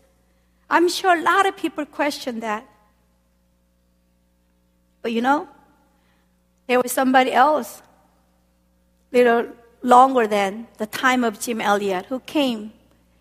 I'm 0.68 0.88
sure 0.88 1.16
a 1.16 1.22
lot 1.22 1.46
of 1.46 1.56
people 1.56 1.86
question 1.86 2.40
that. 2.40 2.66
But 5.00 5.12
you 5.12 5.22
know, 5.22 5.48
there 6.66 6.80
was 6.80 6.90
somebody 6.90 7.30
else, 7.30 7.82
a 9.12 9.16
little 9.16 9.46
longer 9.80 10.26
than 10.26 10.66
the 10.78 10.86
time 10.86 11.22
of 11.22 11.38
Jim 11.38 11.60
Elliot, 11.60 12.06
who 12.06 12.18
came 12.18 12.72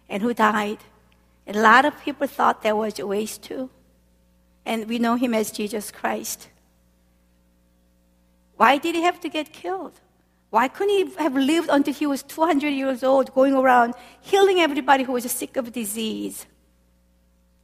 and 0.10 0.24
who 0.24 0.34
died 0.34 0.80
a 1.48 1.54
lot 1.54 1.86
of 1.86 2.00
people 2.02 2.28
thought 2.28 2.64
that 2.64 2.78
was 2.78 3.00
a 3.00 3.08
waste 3.08 3.44
too. 3.44 3.70
And 4.66 4.88
we 4.88 4.98
know 4.98 5.16
him 5.16 5.34
as 5.34 5.52
Jesus 5.52 5.92
Christ. 5.92 6.48
Why 8.56 8.78
did 8.78 8.96
he 8.96 9.02
have 9.02 9.20
to 9.22 9.30
get 9.30 9.52
killed? 9.52 10.00
Why 10.50 10.68
couldn't 10.68 10.94
he 10.94 11.16
have 11.16 11.36
lived 11.36 11.70
until 11.72 11.94
he 11.94 12.06
was 12.06 12.22
200 12.24 12.70
years 12.70 13.04
old, 13.04 13.34
going 13.34 13.56
around 13.56 13.96
healing 14.22 14.60
everybody 14.60 15.04
who 15.04 15.14
was 15.14 15.30
sick 15.32 15.58
of 15.58 15.72
disease, 15.72 16.46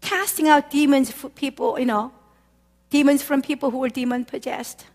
casting 0.01 0.47
out 0.47 0.71
demons 0.71 1.11
for 1.11 1.29
people, 1.29 1.79
you 1.79 1.85
know, 1.85 2.11
demons 2.89 3.21
from 3.21 3.41
people 3.41 3.69
who 3.69 3.77
were 3.77 3.89
demon 3.89 4.25
possessed? 4.25 4.87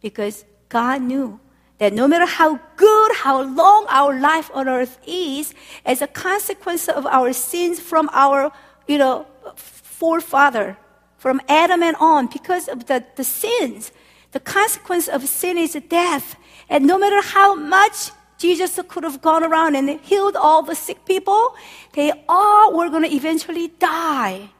Because 0.00 0.44
God 0.68 1.02
knew 1.02 1.38
that 1.78 1.92
no 1.92 2.06
matter 2.06 2.26
how 2.26 2.60
good, 2.76 3.12
how 3.16 3.42
long 3.42 3.86
our 3.88 4.18
life 4.18 4.50
on 4.54 4.68
earth 4.68 4.98
is, 5.06 5.54
as 5.84 6.02
a 6.02 6.06
consequence 6.06 6.88
of 6.88 7.06
our 7.06 7.32
sins 7.32 7.80
from 7.80 8.08
our, 8.12 8.52
you 8.86 8.98
know, 8.98 9.26
forefather, 9.56 10.76
from 11.18 11.40
Adam 11.48 11.82
and 11.82 11.96
on, 12.00 12.26
because 12.26 12.68
of 12.68 12.86
the, 12.86 13.04
the 13.16 13.24
sins, 13.24 13.92
the 14.32 14.40
consequence 14.40 15.08
of 15.08 15.26
sin 15.28 15.58
is 15.58 15.76
death. 15.88 16.36
And 16.68 16.86
no 16.86 16.98
matter 16.98 17.20
how 17.20 17.54
much 17.54 18.10
Jesus 18.38 18.78
could 18.88 19.04
have 19.04 19.22
gone 19.22 19.44
around 19.44 19.76
and 19.76 20.00
healed 20.00 20.36
all 20.36 20.62
the 20.62 20.74
sick 20.74 21.04
people, 21.04 21.54
they 21.92 22.12
all 22.28 22.76
were 22.76 22.88
going 22.88 23.04
to 23.04 23.14
eventually 23.14 23.68
die. 23.68 24.50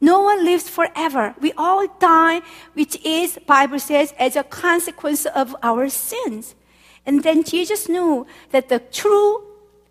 No 0.00 0.22
one 0.22 0.44
lives 0.44 0.68
forever. 0.68 1.34
We 1.40 1.52
all 1.58 1.86
die, 1.98 2.40
which 2.72 2.96
is, 3.04 3.38
Bible 3.46 3.78
says, 3.78 4.14
as 4.18 4.34
a 4.36 4.42
consequence 4.42 5.26
of 5.26 5.54
our 5.62 5.88
sins. 5.88 6.54
And 7.04 7.22
then 7.22 7.44
Jesus 7.44 7.88
knew 7.88 8.26
that 8.50 8.68
the 8.68 8.78
true 8.78 9.44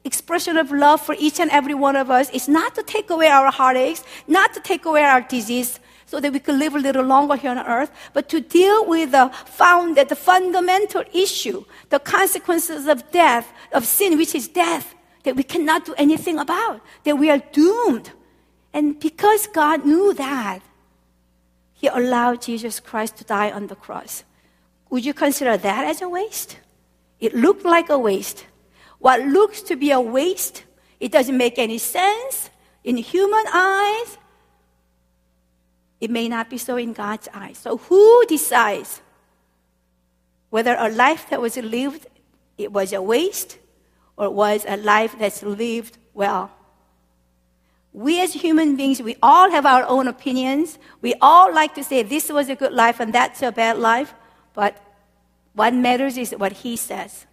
expression 0.04 0.58
of 0.58 0.72
love 0.72 1.02
for 1.02 1.15
each 1.19 1.39
and 1.39 1.52
every 1.52 1.76
one 1.76 1.95
of 1.95 2.10
us 2.10 2.30
is 2.32 2.48
not 2.48 2.74
to 2.76 2.84
take 2.84 3.10
away 3.10 3.28
our 3.28 3.52
heartaches, 3.52 4.04
not 4.28 4.54
to 4.54 4.60
take 4.60 4.86
away 4.86 5.04
our 5.04 5.22
disease, 5.22 5.80
so 6.06 6.19
that 6.19 6.34
we 6.34 6.39
could 6.39 6.56
live 6.56 6.74
a 6.74 6.80
little 6.80 7.04
longer 7.04 7.36
here 7.36 7.52
on 7.52 7.60
earth, 7.60 7.91
but 8.13 8.28
to 8.30 8.41
deal 8.41 8.84
with 8.88 9.12
the 9.12 9.30
found 9.45 9.95
that 9.95 10.10
the 10.10 10.15
fundamental 10.15 11.04
issue, 11.13 11.63
the 11.89 12.00
consequences 12.00 12.88
of 12.88 13.12
death, 13.12 13.54
of 13.74 13.86
sin, 13.86 14.17
which 14.17 14.34
is 14.34 14.48
death, 14.48 14.95
that 15.24 15.36
we 15.36 15.43
cannot 15.43 15.86
do 15.86 15.93
anything 15.98 16.39
about, 16.39 16.82
that 17.04 17.17
we 17.17 17.30
are 17.30 17.38
doomed. 17.52 18.12
And 18.73 18.99
because 18.99 19.47
God 19.47 19.86
knew 19.86 20.13
that, 20.13 20.62
He 21.73 21.88
allowed 21.88 22.41
Jesus 22.41 22.79
Christ 22.79 23.17
to 23.17 23.23
die 23.23 23.51
on 23.51 23.67
the 23.67 23.75
cross. 23.75 24.23
Would 24.89 25.05
you 25.05 25.13
consider 25.13 25.58
that 25.58 25.86
as 25.86 26.01
a 26.01 26.10
waste? 26.10 26.58
It 27.19 27.36
looked 27.36 27.65
like 27.65 27.89
a 27.89 27.97
waste. 27.97 28.45
What 28.99 29.21
looks 29.21 29.62
to 29.63 29.75
be 29.75 29.91
a 29.91 29.99
waste, 29.99 30.63
it 30.99 31.12
doesn't 31.12 31.38
make 31.38 31.58
any 31.58 31.77
sense 31.77 32.49
in 32.84 32.97
human 32.97 33.45
eyes, 33.53 34.17
it 35.99 36.10
may 36.10 36.29
not 36.29 36.49
be 36.49 36.58
so 36.58 36.77
in 36.77 36.93
God's 36.93 37.27
eyes. 37.34 37.58
So 37.58 37.77
who 37.77 38.25
decides 38.27 39.01
whether 40.49 40.75
a 40.77 40.89
life 40.89 41.29
that 41.29 41.41
was 41.41 41.58
lived 41.58 42.08
it 42.58 42.73
was 42.73 42.91
a 42.91 43.01
waste 43.01 43.58
or 44.17 44.29
was 44.29 44.65
a 44.67 44.77
life 44.77 45.15
that's 45.17 45.43
lived 45.43 45.97
well? 46.13 46.51
We 47.91 48.21
as 48.21 48.34
human 48.34 48.75
beings, 48.75 49.02
we 49.02 49.15
all 49.21 49.49
have 49.49 49.65
our 49.65 49.84
own 49.86 50.08
opinions. 50.08 50.78
We 51.02 51.15
all 51.21 51.54
like 51.54 51.73
to 51.75 51.84
say 51.84 52.04
this 52.04 52.30
was 52.30 52.49
a 52.49 52.56
good 52.56 52.73
life 52.73 52.99
and 52.99 53.13
that's 53.13 53.41
a 53.41 53.52
bad 53.52 53.78
life. 53.78 54.13
But 54.54 54.78
what 55.54 55.73
matters 55.73 56.17
is 56.17 56.32
what 56.32 56.52
he 56.52 56.75
says. 56.75 57.25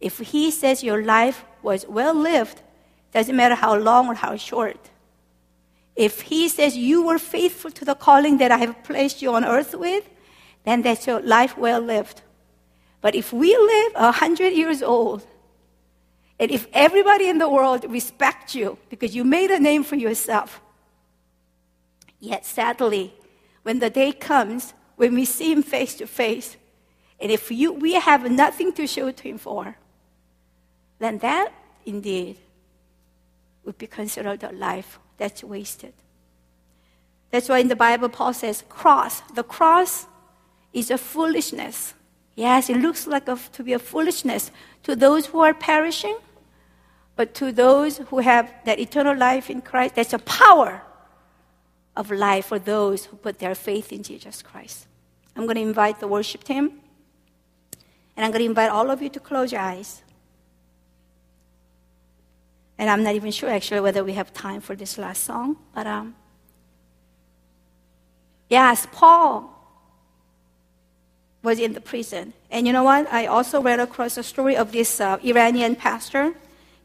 If 0.00 0.18
he 0.18 0.50
says 0.50 0.82
your 0.82 1.04
life 1.04 1.44
was 1.62 1.86
well 1.86 2.14
lived, 2.14 2.62
doesn't 3.12 3.36
matter 3.36 3.54
how 3.54 3.76
long 3.76 4.08
or 4.08 4.14
how 4.14 4.36
short. 4.36 4.90
If 5.94 6.22
he 6.22 6.48
says 6.48 6.76
you 6.76 7.02
were 7.02 7.18
faithful 7.18 7.70
to 7.72 7.84
the 7.84 7.94
calling 7.94 8.38
that 8.38 8.50
I 8.50 8.58
have 8.58 8.82
placed 8.82 9.20
you 9.20 9.34
on 9.34 9.44
earth 9.44 9.74
with, 9.74 10.08
then 10.64 10.82
that's 10.82 11.06
your 11.06 11.20
life 11.20 11.58
well 11.58 11.80
lived. 11.80 12.22
But 13.00 13.14
if 13.14 13.32
we 13.32 13.56
live 13.56 13.92
a 13.94 14.12
hundred 14.12 14.52
years 14.54 14.82
old, 14.82 15.26
and 16.40 16.50
if 16.50 16.66
everybody 16.72 17.28
in 17.28 17.36
the 17.36 17.50
world 17.50 17.84
respects 17.86 18.54
you 18.54 18.78
because 18.88 19.14
you 19.14 19.24
made 19.24 19.50
a 19.50 19.60
name 19.60 19.84
for 19.84 19.96
yourself, 19.96 20.62
yet 22.18 22.46
sadly, 22.46 23.12
when 23.62 23.78
the 23.78 23.90
day 23.90 24.10
comes 24.10 24.72
when 24.96 25.14
we 25.14 25.26
see 25.26 25.52
him 25.52 25.62
face 25.62 25.94
to 25.96 26.06
face, 26.06 26.56
and 27.20 27.30
if 27.30 27.50
you, 27.50 27.74
we 27.74 27.92
have 27.92 28.30
nothing 28.30 28.72
to 28.72 28.86
show 28.86 29.10
to 29.10 29.22
him 29.22 29.36
for, 29.36 29.76
then 30.98 31.18
that 31.18 31.52
indeed 31.84 32.38
would 33.64 33.76
be 33.76 33.86
considered 33.86 34.42
a 34.42 34.50
life 34.52 34.98
that's 35.18 35.44
wasted. 35.44 35.92
That's 37.30 37.50
why 37.50 37.58
in 37.58 37.68
the 37.68 37.76
Bible, 37.76 38.08
Paul 38.08 38.32
says, 38.32 38.64
cross. 38.70 39.20
The 39.34 39.42
cross 39.42 40.06
is 40.72 40.90
a 40.90 40.96
foolishness. 40.96 41.92
Yes, 42.34 42.70
it 42.70 42.78
looks 42.78 43.06
like 43.06 43.28
a, 43.28 43.38
to 43.52 43.62
be 43.62 43.74
a 43.74 43.78
foolishness 43.78 44.50
to 44.84 44.96
those 44.96 45.26
who 45.26 45.40
are 45.40 45.52
perishing, 45.52 46.16
but 47.20 47.34
to 47.34 47.52
those 47.52 47.98
who 48.08 48.20
have 48.20 48.50
that 48.64 48.78
eternal 48.78 49.14
life 49.14 49.50
in 49.50 49.60
Christ, 49.60 49.96
that's 49.96 50.14
a 50.14 50.18
power 50.20 50.80
of 51.94 52.10
life 52.10 52.46
for 52.46 52.58
those 52.58 53.04
who 53.04 53.16
put 53.18 53.38
their 53.40 53.54
faith 53.54 53.92
in 53.92 54.02
Jesus 54.02 54.40
Christ. 54.40 54.86
I'm 55.36 55.44
going 55.44 55.56
to 55.56 55.60
invite 55.60 56.00
the 56.00 56.08
worship 56.08 56.44
team, 56.44 56.80
and 58.16 58.24
I'm 58.24 58.30
going 58.30 58.40
to 58.40 58.48
invite 58.48 58.70
all 58.70 58.90
of 58.90 59.02
you 59.02 59.10
to 59.10 59.20
close 59.20 59.52
your 59.52 59.60
eyes. 59.60 60.00
And 62.78 62.88
I'm 62.88 63.02
not 63.02 63.14
even 63.14 63.32
sure 63.32 63.50
actually 63.50 63.80
whether 63.80 64.02
we 64.02 64.14
have 64.14 64.32
time 64.32 64.62
for 64.62 64.74
this 64.74 64.96
last 64.96 65.22
song. 65.24 65.58
But 65.74 65.86
um, 65.86 66.14
yes, 68.48 68.86
Paul 68.92 69.34
was 71.42 71.58
in 71.58 71.74
the 71.74 71.82
prison. 71.82 72.32
And 72.50 72.66
you 72.66 72.72
know 72.72 72.84
what? 72.84 73.12
I 73.12 73.26
also 73.26 73.60
read 73.60 73.78
across 73.78 74.16
a 74.16 74.22
story 74.22 74.56
of 74.56 74.72
this 74.72 75.02
uh, 75.02 75.18
Iranian 75.22 75.76
pastor. 75.76 76.32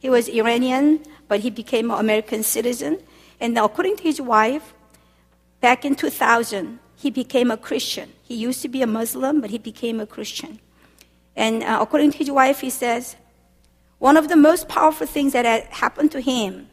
He 0.06 0.10
was 0.12 0.30
Iranian, 0.30 1.00
but 1.28 1.40
he 1.40 1.50
became 1.50 1.90
an 1.90 1.98
American 1.98 2.44
citizen. 2.44 3.00
And 3.40 3.58
according 3.58 3.96
to 3.98 4.04
his 4.04 4.22
wife, 4.22 4.76
back 5.62 5.84
in 5.84 5.96
2000, 5.96 6.78
he 6.96 7.10
became 7.10 7.50
a 7.50 7.58
Christian. 7.58 8.14
He 8.22 8.36
used 8.36 8.62
to 8.62 8.68
be 8.68 8.84
a 8.84 8.86
Muslim, 8.86 9.42
but 9.42 9.50
he 9.50 9.58
became 9.58 10.00
a 10.00 10.06
Christian. 10.06 10.60
And 11.36 11.64
uh, 11.64 11.80
according 11.82 12.12
to 12.12 12.18
his 12.20 12.30
wife, 12.30 12.60
he 12.60 12.70
says, 12.70 13.16
one 13.98 14.16
of 14.16 14.30
the 14.30 14.36
most 14.36 14.70
powerful 14.70 15.08
things 15.08 15.34
that 15.34 15.44
had 15.44 15.64
happened 15.74 16.12
to 16.12 16.22
him 16.22 16.70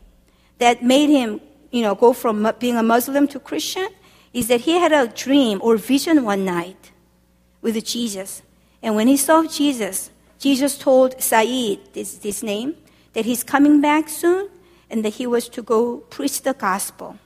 that 0.59 0.83
made 0.85 1.09
him, 1.09 1.41
you 1.71 1.81
know, 1.81 1.95
go 1.95 2.13
from 2.13 2.53
being 2.59 2.77
a 2.77 2.83
Muslim 2.83 3.27
to 3.29 3.41
Christian 3.41 3.89
is 4.35 4.49
that 4.49 4.61
he 4.61 4.73
had 4.73 4.93
a 4.93 5.09
dream 5.09 5.59
or 5.63 5.79
vision 5.79 6.23
one 6.23 6.45
night 6.45 6.91
with 7.63 7.83
Jesus. 7.83 8.43
And 8.83 8.95
when 8.95 9.09
he 9.09 9.17
saw 9.17 9.47
Jesus, 9.47 10.11
Jesus 10.39 10.77
told 10.77 11.19
Saeed, 11.23 11.95
this, 11.95 12.19
this 12.19 12.43
name, 12.43 12.77
that 13.13 13.25
he's 13.25 13.45
coming 13.45 13.81
back 13.81 14.09
soon 14.09 14.49
and 14.91 15.05
that 15.05 15.15
he 15.15 15.27
was 15.27 15.49
to 15.51 15.63
go 15.63 15.99
preach 15.99 16.43
the 16.43 16.55
gospel. 16.55 17.19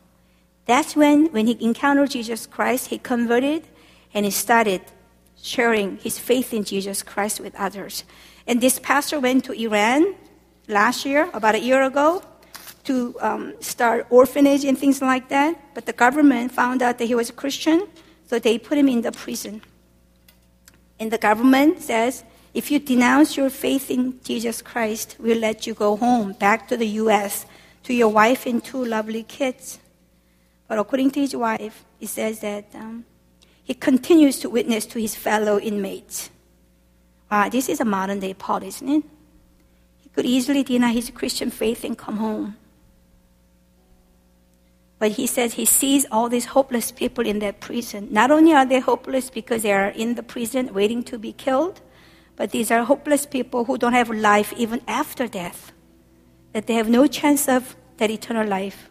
That's 0.67 0.97
when, 0.97 1.27
when 1.27 1.47
he 1.47 1.57
encountered 1.65 2.11
Jesus 2.11 2.47
Christ, 2.47 2.89
he 2.89 2.99
converted 2.99 3.67
and 4.13 4.25
he 4.25 4.31
started 4.31 4.83
sharing 5.41 5.99
his 5.99 6.19
faith 6.19 6.53
in 6.53 6.65
Jesus 6.65 7.03
Christ 7.03 7.41
with 7.41 7.55
others. 7.57 8.05
And 8.47 8.61
this 8.61 8.79
pastor 8.79 9.21
went 9.21 9.45
to 9.45 9.53
Iran 9.53 10.15
last 10.69 11.05
year, 11.05 11.31
about 11.33 11.55
a 11.55 11.61
year 11.61 11.83
ago, 11.83 12.23
to 12.85 13.17
um, 13.21 13.55
start 13.61 14.07
orphanage 14.11 14.65
and 14.65 14.79
things 14.79 15.03
like 15.03 15.29
that. 15.29 15.59
But 15.75 15.87
the 15.87 15.93
government 15.93 16.53
found 16.53 16.83
out 16.83 16.99
that 16.99 17.07
he 17.07 17.15
was 17.15 17.31
a 17.31 17.33
Christian, 17.33 17.87
so 18.27 18.39
they 18.39 18.59
put 18.59 18.79
him 18.79 18.89
in 18.89 19.03
the 19.03 19.13
prison. 19.13 19.63
And 20.99 21.11
the 21.11 21.19
government 21.19 21.83
says, 21.83 22.25
if 22.57 22.71
you 22.71 22.79
denounce 22.79 23.37
your 23.37 23.51
faith 23.51 23.91
in 23.91 24.19
Jesus 24.25 24.63
Christ, 24.63 25.17
we'll 25.19 25.37
let 25.37 25.67
you 25.67 25.75
go 25.75 25.95
home, 25.95 26.33
back 26.33 26.67
to 26.69 26.77
the 26.79 26.89
U.S., 27.05 27.45
to 27.83 27.93
your 27.93 28.09
wife 28.09 28.47
and 28.47 28.65
two 28.65 28.83
lovely 28.83 29.25
kids. 29.25 29.79
But 30.67 30.79
according 30.79 31.11
to 31.11 31.21
his 31.21 31.37
wife, 31.37 31.85
he 32.01 32.07
says 32.07 32.41
that 32.41 32.65
um, 32.75 33.05
he 33.63 33.75
continues 33.75 34.39
to 34.39 34.49
witness 34.49 34.87
to 34.87 34.99
his 34.99 35.15
fellow 35.15 35.61
inmates. 35.61 36.31
Wow, 37.31 37.51
this 37.51 37.69
is 37.69 37.79
a 37.79 37.85
modern 37.85 38.21
day 38.21 38.33
Paul, 38.33 38.63
isn't 38.63 38.89
it? 38.89 39.05
He 39.99 40.09
could 40.09 40.25
easily 40.25 40.63
deny 40.63 40.93
his 40.93 41.11
Christian 41.11 41.51
faith 41.51 41.85
and 41.85 41.97
come 41.97 42.17
home. 42.17 42.57
But 44.99 45.11
he 45.11 45.27
says 45.27 45.53
he 45.53 45.67
sees 45.67 46.07
all 46.11 46.31
these 46.31 46.47
hopeless 46.47 46.91
people 46.91 47.27
in 47.27 47.39
that 47.41 47.61
prison. 47.61 48.09
Not 48.11 48.31
only 48.31 48.55
are 48.55 48.65
they 48.65 48.81
hopeless 48.81 49.29
because 49.29 49.63
they 49.63 49.75
are 49.75 49.89
in 49.91 50.15
the 50.15 50.23
prison 50.23 50.73
waiting 50.73 51.03
to 51.05 51.19
be 51.19 51.35
killed, 51.35 51.83
but 52.37 52.51
these 52.51 52.71
are 52.71 52.85
hopeless 52.85 53.27
people 53.27 53.65
who 53.65 53.79
don't 53.79 53.93
have 53.93 54.11
life 54.11 54.53
even 54.57 54.81
after 54.87 55.27
death. 55.27 55.73
That 56.53 56.67
they 56.67 56.75
have 56.75 56.89
no 56.89 57.07
chance 57.07 57.49
of 57.49 57.77
that 57.97 58.11
eternal 58.11 58.47
life 58.47 58.91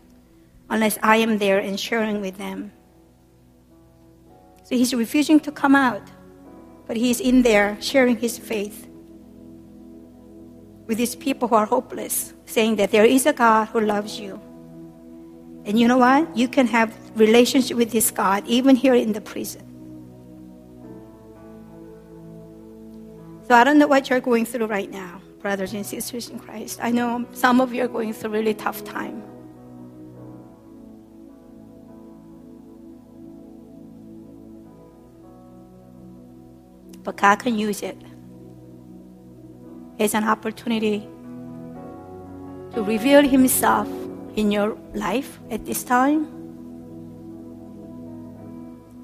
unless 0.70 0.98
I 1.02 1.18
am 1.18 1.38
there 1.38 1.60
and 1.60 1.80
sharing 1.80 2.22
with 2.22 2.38
them. 2.38 2.72
So 4.64 4.76
he's 4.76 4.94
refusing 4.94 5.40
to 5.42 5.52
come 5.52 5.76
out 5.76 6.02
but 6.88 6.98
he's 6.98 7.20
in 7.20 7.42
there 7.42 7.78
sharing 7.82 8.18
his 8.18 8.38
faith 8.38 8.88
with 10.88 10.98
these 10.98 11.16
people 11.16 11.48
who 11.48 11.56
are 11.56 11.66
hopeless, 11.66 12.34
saying 12.46 12.76
that 12.76 12.92
there 12.92 13.06
is 13.06 13.26
a 13.26 13.34
God 13.34 13.66
who 13.70 13.82
loves 13.82 14.20
you. 14.20 14.40
And 15.66 15.80
you 15.80 15.88
know 15.88 15.98
what? 15.98 16.38
You 16.38 16.48
can 16.48 16.68
have 16.68 16.96
relationship 17.16 17.76
with 17.76 17.92
this 17.92 18.12
God 18.12 18.46
even 18.46 18.76
here 18.76 18.94
in 18.94 19.14
the 19.14 19.22
prison. 19.22 19.65
So 23.48 23.54
I 23.54 23.64
don't 23.64 23.78
know 23.78 23.86
what 23.88 24.10
you're 24.10 24.20
going 24.20 24.46
through 24.46 24.66
right 24.66 24.90
now, 24.90 25.22
brothers 25.40 25.74
and 25.74 25.86
sisters 25.86 26.30
in 26.30 26.40
Christ. 26.40 26.80
I 26.82 26.90
know 26.90 27.28
some 27.32 27.62
of 27.62 27.74
you 27.74 27.84
are 27.84 27.88
going 27.88 28.12
through 28.12 28.32
a 28.32 28.34
really 28.34 28.56
tough 28.56 28.84
time. 28.84 29.22
But 37.04 37.18
God 37.18 37.36
can 37.36 37.56
use 37.56 37.84
it 37.84 38.02
as 40.00 40.16
an 40.16 40.24
opportunity 40.24 41.08
to 42.74 42.82
reveal 42.82 43.22
Himself 43.22 43.88
in 44.36 44.52
your 44.52 44.76
life 44.96 45.40
at 45.52 45.66
this 45.66 45.84
time 45.84 46.26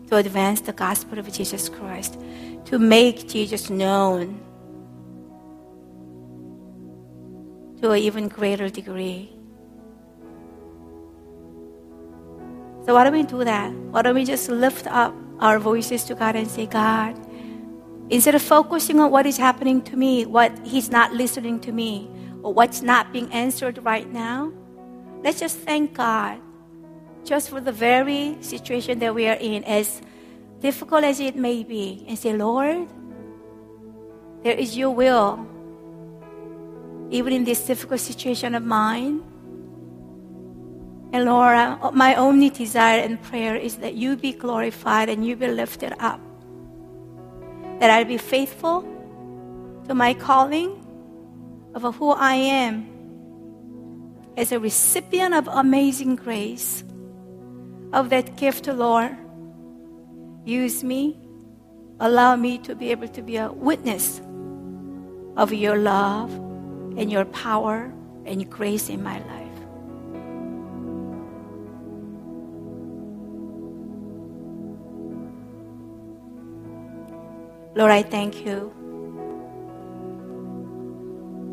to 0.10 0.18
advance 0.18 0.62
the 0.62 0.74
gospel 0.74 1.20
of 1.20 1.32
Jesus 1.32 1.70
Christ, 1.70 2.20
to 2.72 2.80
make 2.80 3.28
Jesus 3.28 3.70
known 3.70 4.40
to 7.82 7.92
an 7.92 8.00
even 8.00 8.30
greater 8.30 8.70
degree. 8.70 9.30
So, 12.86 12.96
why 12.96 13.04
don't 13.04 13.12
we 13.12 13.24
do 13.24 13.44
that? 13.44 13.74
Why 13.92 14.02
don't 14.02 14.16
we 14.16 14.24
just 14.24 14.48
lift 14.48 14.88
up 14.88 15.14
our 15.42 15.60
voices 15.60 16.06
to 16.06 16.16
God 16.16 16.38
and 16.38 16.50
say, 16.50 16.66
God, 16.66 17.20
instead 18.10 18.36
of 18.36 18.42
focusing 18.42 19.02
on 19.02 19.12
what 19.12 19.26
is 19.26 19.36
happening 19.36 19.82
to 19.84 19.98
me, 19.98 20.26
what 20.26 20.58
He's 20.66 20.90
not 20.90 21.12
listening 21.12 21.60
to 21.62 21.74
me, 21.74 22.10
or 22.42 22.54
what's 22.54 22.82
not 22.82 23.12
being 23.12 23.30
answered 23.34 23.84
right 23.84 24.10
now, 24.10 24.54
let's 25.26 25.42
just 25.42 25.58
thank 25.58 25.94
God 25.94 26.40
just 27.26 27.50
for 27.50 27.60
the 27.60 27.74
very 27.74 28.38
situation 28.40 29.00
that 29.00 29.14
we 29.14 29.28
are 29.28 29.38
in, 29.42 29.66
as 29.66 30.02
difficult 30.62 31.04
as 31.04 31.20
it 31.20 31.36
may 31.36 31.64
be, 31.64 32.06
and 32.08 32.18
say, 32.18 32.34
Lord, 32.38 32.88
there 34.44 34.56
is 34.56 34.78
your 34.78 34.92
will, 34.92 35.46
even 37.10 37.34
in 37.34 37.44
this 37.44 37.66
difficult 37.66 38.00
situation 38.00 38.56
of 38.56 38.64
mine. 38.64 39.22
And 41.14 41.26
Lord, 41.26 41.94
my 41.94 42.16
only 42.16 42.50
desire 42.50 43.02
and 43.02 43.22
prayer 43.22 43.56
is 43.58 43.78
that 43.78 43.96
you 43.96 44.16
be 44.16 44.32
glorified 44.32 45.10
and 45.10 45.26
you 45.26 45.36
be 45.36 45.48
lifted 45.48 45.94
up. 46.00 46.22
That 47.80 47.90
I'll 47.90 48.06
be 48.06 48.18
faithful 48.18 48.88
to 49.88 49.94
my 49.94 50.14
calling 50.14 50.78
of 51.76 51.96
who 51.96 52.12
I 52.12 52.36
am 52.36 52.88
as 54.38 54.54
a 54.54 54.60
recipient 54.60 55.34
of 55.34 55.50
amazing 55.50 56.16
grace 56.16 56.86
of 57.92 58.10
that 58.12 58.38
gift, 58.38 58.68
Lord. 58.68 59.18
Use 60.46 60.84
me. 60.84 61.20
Allow 62.00 62.36
me 62.36 62.58
to 62.60 62.76
be 62.76 62.92
able 62.92 63.08
to 63.10 63.22
be 63.22 63.38
a 63.38 63.52
witness 63.52 64.22
of 65.38 65.54
your 65.54 65.78
love 65.78 66.32
and 66.98 67.12
your 67.12 67.26
power 67.26 67.94
and 68.26 68.50
grace 68.50 68.90
in 68.90 69.04
my 69.04 69.20
life. 69.20 69.42
Lord, 77.76 77.92
I 77.92 78.04
thank 78.04 78.46
you 78.46 78.74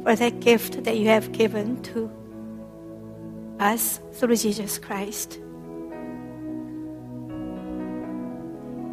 for 0.03 0.17
that 0.17 0.41
gift 0.41 0.85
that 0.85 0.97
you 0.99 1.09
have 1.09 1.33
given 1.33 1.83
to 1.83 2.11
us 3.61 4.01
through 4.13 4.37
Jesus 4.37 4.79
Christ. 4.79 5.39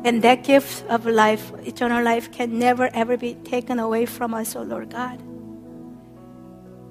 And 0.06 0.22
that 0.22 0.44
gift 0.44 0.86
of 0.86 1.08
life, 1.08 1.52
eternal 1.66 2.04
life, 2.04 2.32
can 2.32 2.60
never 2.60 2.94
ever 2.94 3.18
be 3.18 3.34
taken 3.34 3.80
away 3.80 4.06
from 4.06 4.36
us, 4.36 4.56
O 4.56 4.60
oh 4.60 4.64
Lord 4.64 4.92
God. 4.92 5.20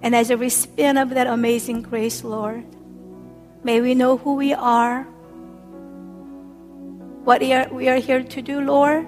And 0.02 0.16
as 0.16 0.30
a 0.30 0.36
recipient 0.36 0.98
of 0.98 1.10
that 1.10 1.28
amazing 1.28 1.82
grace, 1.82 2.24
Lord, 2.24 2.64
may 3.62 3.80
we 3.80 3.94
know 3.94 4.16
who 4.16 4.34
we 4.34 4.52
are, 4.52 5.04
what 7.22 7.40
we 7.40 7.52
are, 7.52 7.68
we 7.72 7.88
are 7.88 8.02
here 8.02 8.24
to 8.24 8.42
do, 8.42 8.60
Lord. 8.60 9.06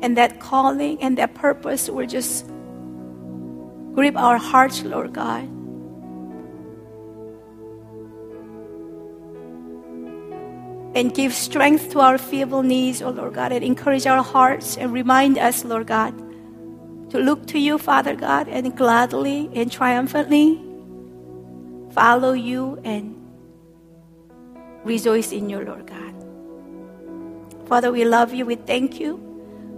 And 0.00 0.16
that 0.16 0.40
calling 0.40 1.02
and 1.02 1.18
that 1.18 1.34
purpose 1.34 1.90
will 1.90 2.06
just 2.06 2.46
grip 3.92 4.16
our 4.16 4.38
hearts, 4.38 4.82
Lord 4.84 5.12
God. 5.12 5.59
And 10.94 11.14
give 11.14 11.32
strength 11.32 11.90
to 11.92 12.00
our 12.00 12.18
feeble 12.18 12.62
knees, 12.62 13.02
oh 13.02 13.10
Lord 13.10 13.34
God, 13.34 13.52
and 13.52 13.64
encourage 13.64 14.06
our 14.06 14.22
hearts 14.22 14.76
and 14.76 14.92
remind 14.92 15.38
us, 15.38 15.64
Lord 15.64 15.86
God, 15.86 16.16
to 17.10 17.18
look 17.18 17.46
to 17.48 17.58
you, 17.58 17.78
Father 17.78 18.14
God, 18.14 18.48
and 18.48 18.76
gladly 18.76 19.50
and 19.54 19.70
triumphantly 19.70 20.60
follow 21.92 22.32
you 22.32 22.80
and 22.84 23.16
rejoice 24.84 25.32
in 25.32 25.48
you, 25.48 25.60
Lord 25.60 25.86
God. 25.86 26.14
Father, 27.68 27.92
we 27.92 28.04
love 28.04 28.34
you. 28.34 28.46
We 28.46 28.56
thank 28.56 28.98
you. 28.98 29.16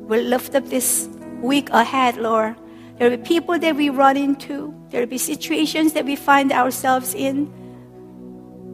We 0.08 0.20
lift 0.22 0.54
up 0.54 0.66
this 0.66 1.08
week 1.40 1.68
ahead, 1.70 2.16
Lord. 2.16 2.56
There 2.96 3.10
will 3.10 3.16
be 3.16 3.22
people 3.22 3.58
that 3.58 3.76
we 3.76 3.90
run 3.90 4.16
into. 4.16 4.74
There 4.90 5.00
will 5.00 5.08
be 5.08 5.18
situations 5.18 5.92
that 5.92 6.04
we 6.04 6.16
find 6.16 6.52
ourselves 6.52 7.14
in 7.14 7.52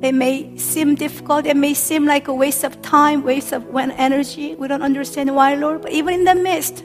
they 0.00 0.12
may 0.12 0.56
seem 0.56 0.94
difficult. 0.94 1.46
It 1.46 1.56
may 1.56 1.74
seem 1.74 2.06
like 2.06 2.28
a 2.28 2.34
waste 2.34 2.64
of 2.64 2.80
time, 2.82 3.22
waste 3.24 3.52
of 3.52 3.66
energy. 3.74 4.54
We 4.54 4.68
don't 4.68 4.82
understand 4.82 5.34
why, 5.34 5.54
Lord. 5.54 5.82
But 5.82 5.92
even 5.92 6.14
in 6.14 6.24
the 6.24 6.34
midst, 6.36 6.84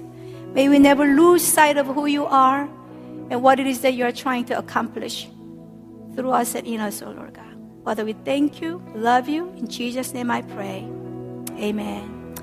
may 0.53 0.67
we 0.67 0.79
never 0.79 1.05
lose 1.05 1.43
sight 1.43 1.77
of 1.77 1.85
who 1.87 2.07
you 2.07 2.25
are 2.25 2.67
and 3.29 3.43
what 3.43 3.59
it 3.59 3.67
is 3.67 3.81
that 3.81 3.93
you 3.93 4.05
are 4.05 4.11
trying 4.11 4.45
to 4.45 4.57
accomplish 4.57 5.27
through 6.15 6.31
us 6.31 6.55
and 6.55 6.65
in 6.65 6.79
us, 6.79 7.01
oh 7.01 7.11
Lord 7.11 7.33
God. 7.33 7.43
Father, 7.83 8.05
we 8.05 8.13
thank 8.13 8.61
you, 8.61 8.81
love 8.95 9.29
you. 9.29 9.49
In 9.57 9.67
Jesus' 9.67 10.13
name 10.13 10.31
I 10.31 10.41
pray. 10.41 10.87
Amen. 11.57 12.22